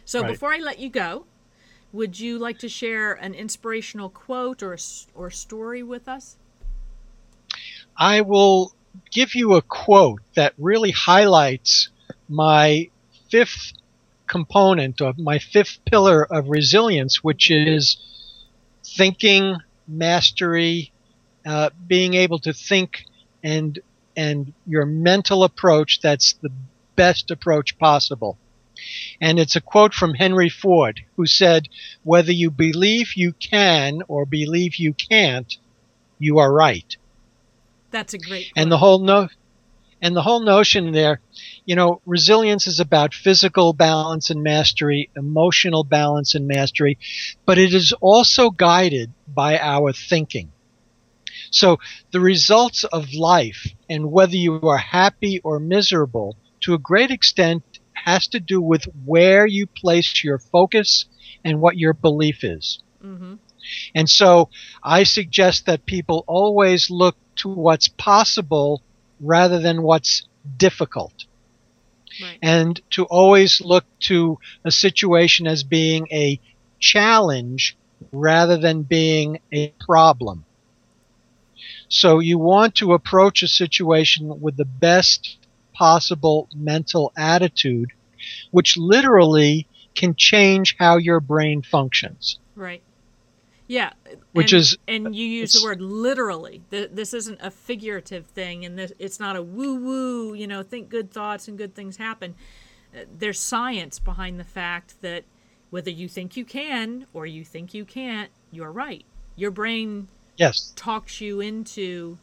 So 0.06 0.22
Right. 0.22 0.32
before 0.32 0.54
I 0.54 0.58
let 0.58 0.80
you 0.80 0.90
go, 0.90 1.26
would 1.92 2.20
you 2.20 2.38
like 2.38 2.58
to 2.60 2.70
share 2.70 3.14
an 3.14 3.34
inspirational 3.34 4.10
quote 4.10 4.62
or 4.62 4.78
or 5.16 5.30
story 5.30 5.84
with 5.84 6.08
us? 6.08 6.38
I 7.98 8.22
will 8.22 8.74
give 9.12 9.36
you 9.36 9.56
a 9.56 9.62
quote 9.62 10.22
that 10.36 10.54
really 10.58 10.92
highlights 10.92 11.90
my 12.30 12.90
fifth 13.30 13.74
component 14.28 15.02
of 15.02 15.18
my 15.18 15.40
fifth 15.40 15.80
pillar 15.86 16.26
of 16.26 16.48
resilience, 16.48 17.24
which 17.24 17.52
is 17.52 17.98
thinking 18.98 19.58
mastery, 19.88 20.92
uh, 21.46 21.70
being 21.88 22.14
able 22.14 22.40
to 22.40 22.54
think 22.54 23.06
and 23.44 23.80
and 24.16 24.54
your 24.68 24.86
mental 24.86 25.44
approach 25.44 26.00
that's 26.02 26.34
the 26.34 26.52
best 26.96 27.32
approach 27.32 27.78
possible. 27.80 28.38
And 29.20 29.40
it's 29.40 29.56
a 29.56 29.62
quote 29.62 29.94
from 29.94 30.16
Henry 30.16 30.50
Ford, 30.50 31.02
who 31.16 31.26
said, 31.26 31.68
Whether 32.04 32.32
you 32.32 32.52
believe 32.52 33.16
you 33.16 33.34
can 33.34 34.02
or 34.08 34.26
believe 34.26 34.76
you 34.76 34.94
can't, 34.94 35.56
you 36.22 36.38
are 36.38 36.54
right 36.54 36.96
That's 37.90 38.14
a 38.14 38.18
great. 38.18 38.52
and 38.56 38.72
the 38.72 38.78
whole 38.78 39.00
no 39.00 39.28
and 40.02 40.16
the 40.16 40.22
whole 40.22 40.40
notion 40.40 40.92
there 40.92 41.20
you 41.66 41.76
know 41.76 42.00
resilience 42.06 42.68
is 42.68 42.80
about 42.80 43.14
physical 43.14 43.74
balance 43.74 44.30
and 44.30 44.44
mastery 44.44 45.10
emotional 45.16 45.84
balance 45.84 46.36
and 46.36 46.48
mastery 46.48 46.98
but 47.46 47.58
it 47.58 47.74
is 47.74 47.92
also 48.02 48.52
guided 48.52 49.12
by 49.28 49.58
our 49.58 49.92
thinking 49.92 50.52
so 51.52 51.78
the 52.12 52.20
results 52.20 52.84
of 52.86 53.14
life 53.14 53.68
and 53.90 54.12
whether 54.12 54.36
you 54.36 54.60
are 54.64 54.78
happy 54.78 55.40
or 55.44 55.60
miserable 55.60 56.36
to 56.62 56.74
a 56.74 56.80
great 56.80 57.12
extent 57.12 57.64
has 57.94 58.28
to 58.28 58.40
do 58.40 58.60
with 58.62 58.86
where 59.06 59.46
you 59.46 59.68
place 59.68 60.24
your 60.24 60.40
focus 60.40 61.06
and 61.46 61.62
what 61.62 61.78
your 61.78 61.94
belief 61.94 62.44
is 62.44 62.82
Mhm. 63.04 63.38
and 63.96 64.10
so 64.10 64.50
I 64.84 65.04
suggest 65.04 65.66
that 65.68 65.86
people 65.86 66.24
always 66.28 66.90
look 66.90 67.16
to 67.38 67.50
what's 67.50 67.88
possible 67.88 68.82
rather 69.20 69.60
than 69.60 69.84
what's 69.84 70.24
difficult. 70.58 71.14
Right. 72.22 72.40
And 72.42 72.80
to 72.92 73.06
always 73.06 73.62
look 73.62 73.86
to 74.02 74.38
a 74.66 74.72
situation 74.72 75.48
as 75.48 75.64
being 75.64 76.08
a 76.12 76.40
challenge 76.80 77.78
rather 78.12 78.58
than 78.58 78.84
being 78.84 79.40
a 79.54 79.70
problem. 79.80 80.46
So 81.92 82.20
you 82.20 82.40
want 82.40 82.76
to 82.76 82.94
approach 82.94 83.44
a 83.44 83.50
situation 83.50 84.40
with 84.40 84.56
the 84.56 84.64
best 84.66 85.38
possible 85.74 86.48
mental 86.56 87.12
attitude, 87.18 87.92
which 88.52 88.78
literally 88.78 89.68
can 89.94 90.16
change 90.16 90.78
how 90.80 90.96
your 90.96 91.20
brain 91.20 91.62
functions. 91.62 92.40
Right. 92.56 92.82
Yeah. 93.68 93.92
Which 94.32 94.54
and, 94.54 94.62
is- 94.62 94.78
and 94.88 95.14
you 95.14 95.26
use 95.26 95.52
the 95.52 95.66
word 95.66 95.82
literally. 95.82 96.62
This 96.70 97.14
isn't 97.14 97.40
a 97.42 97.52
figurative 97.52 98.26
thing, 98.28 98.64
and 98.64 98.80
this, 98.80 98.94
it's 98.98 99.20
not 99.20 99.36
a 99.36 99.44
woo 99.44 99.76
woo. 99.76 100.34
You 100.34 100.48
know, 100.48 100.64
think 100.64 100.88
good 100.88 101.12
thoughts 101.12 101.50
and 101.50 101.58
good 101.58 101.76
things 101.76 101.98
happen. 101.98 102.36
Uh, 102.96 103.02
There's 103.18 103.40
science 103.40 104.00
behind 104.00 104.40
the 104.40 104.46
fact 104.46 105.02
that 105.02 105.26
whether 105.72 105.90
you 105.92 106.08
think 106.08 106.38
you 106.38 106.46
can 106.46 107.06
or 107.14 107.26
you 107.26 107.44
think 107.44 107.74
you 107.74 107.84
can't, 107.84 108.32
you're 108.50 108.72
right. 108.72 109.04
Your 109.36 109.52
brain 109.52 110.08
Yes. 110.38 110.74
talks 110.76 111.22
you 111.22 111.39
into 111.39 112.17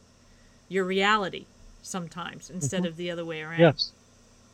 your 0.67 0.83
reality 0.83 1.45
sometimes 1.81 2.49
instead 2.49 2.85
of 2.85 2.97
the 2.97 3.09
other 3.11 3.25
way 3.25 3.41
around. 3.41 3.53
Mm-hmm. 3.53 3.61
Yes. 3.61 3.91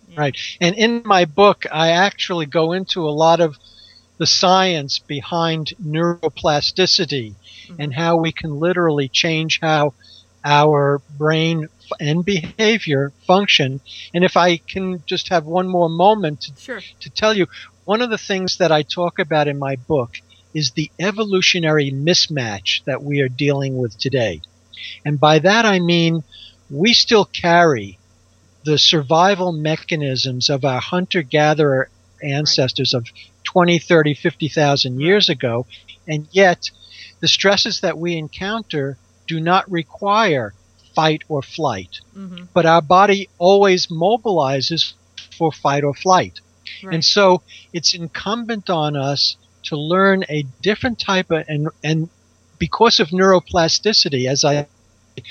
Yeah. 0.10 0.20
Right. 0.20 0.38
And 0.62 0.76
in 0.76 1.02
my 1.04 1.26
book, 1.26 1.64
I 1.72 1.90
actually 1.92 2.46
go 2.46 2.74
into 2.74 3.08
a 3.08 3.12
lot 3.12 3.40
of 3.42 3.58
the 4.18 4.28
science 4.28 5.00
behind 5.00 5.74
neuroplasticity 5.84 7.36
and 7.80 7.94
how 7.94 8.18
we 8.18 8.32
can 8.32 8.60
literally 8.60 9.10
change 9.10 9.60
how 9.62 9.94
our 10.44 11.02
brain 11.18 11.68
and 12.00 12.24
behavior 12.24 13.12
function. 13.26 13.82
And 14.14 14.24
if 14.24 14.38
I 14.38 14.58
can 14.58 15.04
just 15.08 15.30
have 15.30 15.46
one 15.46 15.68
more 15.68 15.90
moment 15.90 16.42
to, 16.42 16.54
Sure. 16.58 16.82
to 17.00 17.10
tell 17.10 17.34
you, 17.34 17.48
one 17.86 18.02
of 18.02 18.10
the 18.10 18.18
things 18.18 18.58
that 18.58 18.72
I 18.72 18.84
talk 18.84 19.20
about 19.20 19.48
in 19.48 19.58
my 19.60 19.76
book 19.76 20.12
is 20.56 20.72
the 20.72 20.90
evolutionary 21.00 21.92
mismatch 21.92 22.84
that 22.86 23.04
we 23.04 23.20
are 23.20 23.30
dealing 23.30 23.78
with 23.78 23.96
today. 24.00 24.42
And 25.06 25.20
by 25.20 25.38
that 25.40 25.66
I 25.66 25.80
mean 25.80 26.24
we 26.70 26.94
still 26.94 27.26
carry 27.26 28.00
the 28.64 28.80
survival 28.80 29.52
mechanisms 29.52 30.50
of 30.50 30.66
our 30.66 30.82
hunter 30.82 31.22
gatherer 31.22 31.90
ancestors 32.24 32.94
of 32.94 33.06
20, 33.44 33.78
30, 33.78 34.16
50,000 34.16 35.00
years 35.00 35.30
ago, 35.30 35.68
and 36.08 36.28
yet 36.32 36.72
the 37.20 37.28
stresses 37.28 37.82
that 37.82 37.98
we 38.00 38.18
encounter 38.18 38.98
do 39.28 39.40
not 39.40 39.70
require 39.70 40.54
fight 40.96 41.24
or 41.28 41.42
flight, 41.42 42.00
hmm 42.14 42.44
but 42.54 42.66
our 42.66 42.82
body 42.82 43.28
always 43.38 43.88
mobilizes 43.88 44.94
for 45.38 45.52
fight 45.52 45.84
or 45.84 45.94
flight. 45.94 46.40
Right. 46.84 46.96
And 46.96 47.06
so 47.06 47.42
it's 47.74 47.94
incumbent 47.94 48.70
on 48.70 48.96
us 48.96 49.36
to 49.66 49.78
learn 49.78 50.24
a 50.30 50.44
different 50.62 51.00
type 51.00 51.32
of 51.32 51.44
and 51.48 51.70
and 51.84 52.10
because 52.60 53.00
of 53.00 53.10
neuroplasticity, 53.10 54.28
as 54.30 54.44
I 54.44 54.68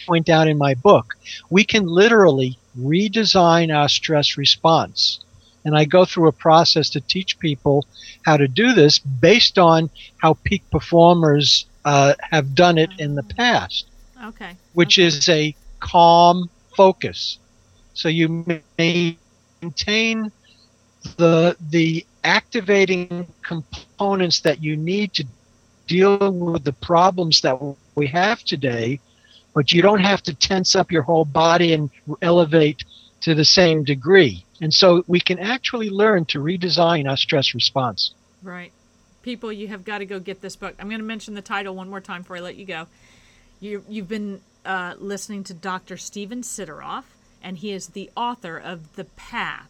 point 0.07 0.29
out 0.29 0.49
in 0.49 0.59
my 0.59 0.75
book, 0.75 1.15
we 1.51 1.65
can 1.65 1.87
literally 1.87 2.59
redesign 2.79 3.75
our 3.75 3.89
stress 3.89 4.37
response. 4.37 5.21
And 5.65 5.77
I 5.77 5.85
go 5.85 6.05
through 6.05 6.29
a 6.29 6.33
process 6.33 6.91
to 6.91 7.01
teach 7.01 7.39
people 7.39 7.87
how 8.25 8.37
to 8.37 8.47
do 8.49 8.73
this 8.73 8.99
based 8.99 9.59
on 9.59 9.91
how 10.19 10.35
peak 10.45 10.65
performers 10.71 11.67
uh, 11.85 12.15
have 12.31 12.55
done 12.55 12.79
it 12.79 12.93
in 12.99 13.15
the 13.15 13.25
past 13.25 13.87
okay. 14.27 14.59
which 14.73 14.99
Okay. 14.99 15.07
is 15.09 15.29
a 15.29 15.57
calm 15.81 16.51
focus. 16.77 17.39
So 17.95 18.09
you 18.09 18.45
maintain 18.79 20.31
the 21.17 21.57
the 21.61 22.07
activating 22.25 23.27
components 23.43 24.41
that 24.41 24.63
you 24.63 24.77
need 24.77 25.13
to 25.15 25.27
deal 25.87 26.33
with 26.33 26.65
the 26.65 26.73
problems 26.73 27.43
that 27.43 27.59
we 27.95 28.07
have 28.07 28.43
today, 28.43 28.99
but 29.53 29.73
you 29.73 29.83
don't 29.83 30.01
have 30.01 30.23
to 30.23 30.35
tense 30.35 30.75
up 30.75 30.91
your 30.91 31.03
whole 31.03 31.25
body 31.25 31.73
and 31.75 31.91
elevate 32.23 32.85
to 33.21 33.35
the 33.35 33.45
same 33.45 33.85
degree. 33.85 34.45
And 34.61 34.73
so 34.73 35.05
we 35.07 35.21
can 35.21 35.39
actually 35.39 35.91
learn 35.91 36.25
to 36.27 36.39
redesign 36.39 37.09
our 37.09 37.17
stress 37.17 37.55
response. 37.55 38.15
Right. 38.43 38.73
People, 39.23 39.53
you 39.53 39.69
have 39.69 39.85
got 39.85 39.99
to 39.99 40.07
go 40.07 40.19
get 40.19 40.41
this 40.41 40.57
book. 40.57 40.75
I'm 40.79 40.89
going 40.89 41.01
to 41.01 41.07
mention 41.07 41.35
the 41.35 41.43
title 41.43 41.75
one 41.75 41.89
more 41.89 42.01
time 42.01 42.23
before 42.23 42.37
I 42.37 42.41
let 42.41 42.57
you 42.57 42.67
go. 42.67 42.87
You, 43.61 43.85
you've 43.89 44.09
been 44.09 44.41
uh, 44.65 44.95
listening 44.99 45.45
to 45.45 45.55
Dr. 45.55 45.97
Stephen 45.97 46.43
Sideroff, 46.43 47.05
and 47.43 47.59
he 47.59 47.73
is 47.73 47.89
the 47.89 48.11
author 48.17 48.59
of 48.59 48.97
The 48.97 49.05
Path 49.05 49.69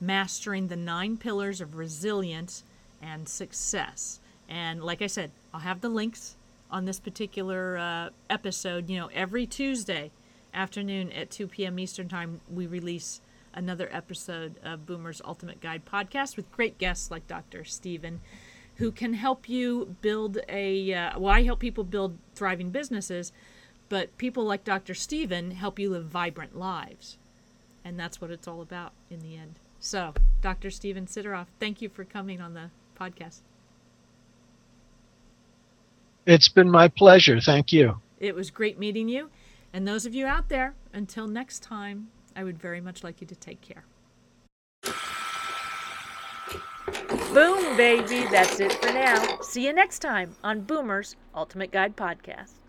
Mastering 0.00 0.68
the 0.68 0.76
Nine 0.76 1.16
Pillars 1.16 1.60
of 1.60 1.76
Resilience 1.76 2.64
and 3.00 3.28
Success. 3.28 4.20
And 4.48 4.82
like 4.82 5.02
I 5.02 5.06
said, 5.06 5.30
I'll 5.52 5.60
have 5.60 5.80
the 5.80 5.88
links 5.88 6.36
on 6.70 6.84
this 6.84 7.00
particular 7.00 7.78
uh, 7.78 8.10
episode. 8.28 8.88
You 8.88 8.98
know, 8.98 9.10
every 9.14 9.46
Tuesday 9.46 10.10
afternoon 10.52 11.12
at 11.12 11.30
2 11.30 11.48
p.m. 11.48 11.78
Eastern 11.78 12.08
Time, 12.08 12.40
we 12.52 12.66
release 12.66 13.20
another 13.54 13.88
episode 13.92 14.56
of 14.64 14.86
Boomer's 14.86 15.22
Ultimate 15.24 15.60
Guide 15.60 15.82
podcast 15.84 16.36
with 16.36 16.50
great 16.52 16.78
guests 16.78 17.10
like 17.10 17.26
Dr. 17.26 17.64
Stephen, 17.64 18.20
who 18.76 18.90
can 18.90 19.14
help 19.14 19.48
you 19.48 19.96
build 20.02 20.38
a. 20.48 20.92
Uh, 20.92 21.18
well, 21.18 21.32
I 21.32 21.42
help 21.42 21.60
people 21.60 21.84
build 21.84 22.18
thriving 22.34 22.70
businesses, 22.70 23.32
but 23.88 24.16
people 24.18 24.44
like 24.44 24.64
Dr. 24.64 24.94
Stephen 24.94 25.52
help 25.52 25.78
you 25.78 25.90
live 25.90 26.06
vibrant 26.06 26.58
lives. 26.58 27.18
And 27.84 27.98
that's 28.00 28.20
what 28.20 28.30
it's 28.30 28.48
all 28.48 28.62
about 28.62 28.92
in 29.10 29.20
the 29.20 29.36
end. 29.36 29.60
So, 29.84 30.14
Dr. 30.40 30.70
Stephen 30.70 31.04
Sideroff, 31.04 31.48
thank 31.60 31.82
you 31.82 31.90
for 31.90 32.06
coming 32.06 32.40
on 32.40 32.54
the 32.54 32.70
podcast. 32.98 33.42
It's 36.24 36.48
been 36.48 36.70
my 36.70 36.88
pleasure. 36.88 37.38
Thank 37.38 37.70
you. 37.70 38.00
It 38.18 38.34
was 38.34 38.50
great 38.50 38.78
meeting 38.78 39.10
you. 39.10 39.28
And 39.74 39.86
those 39.86 40.06
of 40.06 40.14
you 40.14 40.24
out 40.24 40.48
there, 40.48 40.72
until 40.94 41.26
next 41.26 41.62
time, 41.62 42.08
I 42.34 42.44
would 42.44 42.58
very 42.58 42.80
much 42.80 43.04
like 43.04 43.20
you 43.20 43.26
to 43.26 43.34
take 43.34 43.60
care. 43.60 43.84
Boom, 47.34 47.76
baby. 47.76 48.26
That's 48.30 48.60
it 48.60 48.72
for 48.72 48.90
now. 48.90 49.38
See 49.42 49.66
you 49.66 49.74
next 49.74 49.98
time 49.98 50.34
on 50.42 50.62
Boomer's 50.62 51.14
Ultimate 51.34 51.70
Guide 51.70 51.94
Podcast. 51.94 52.63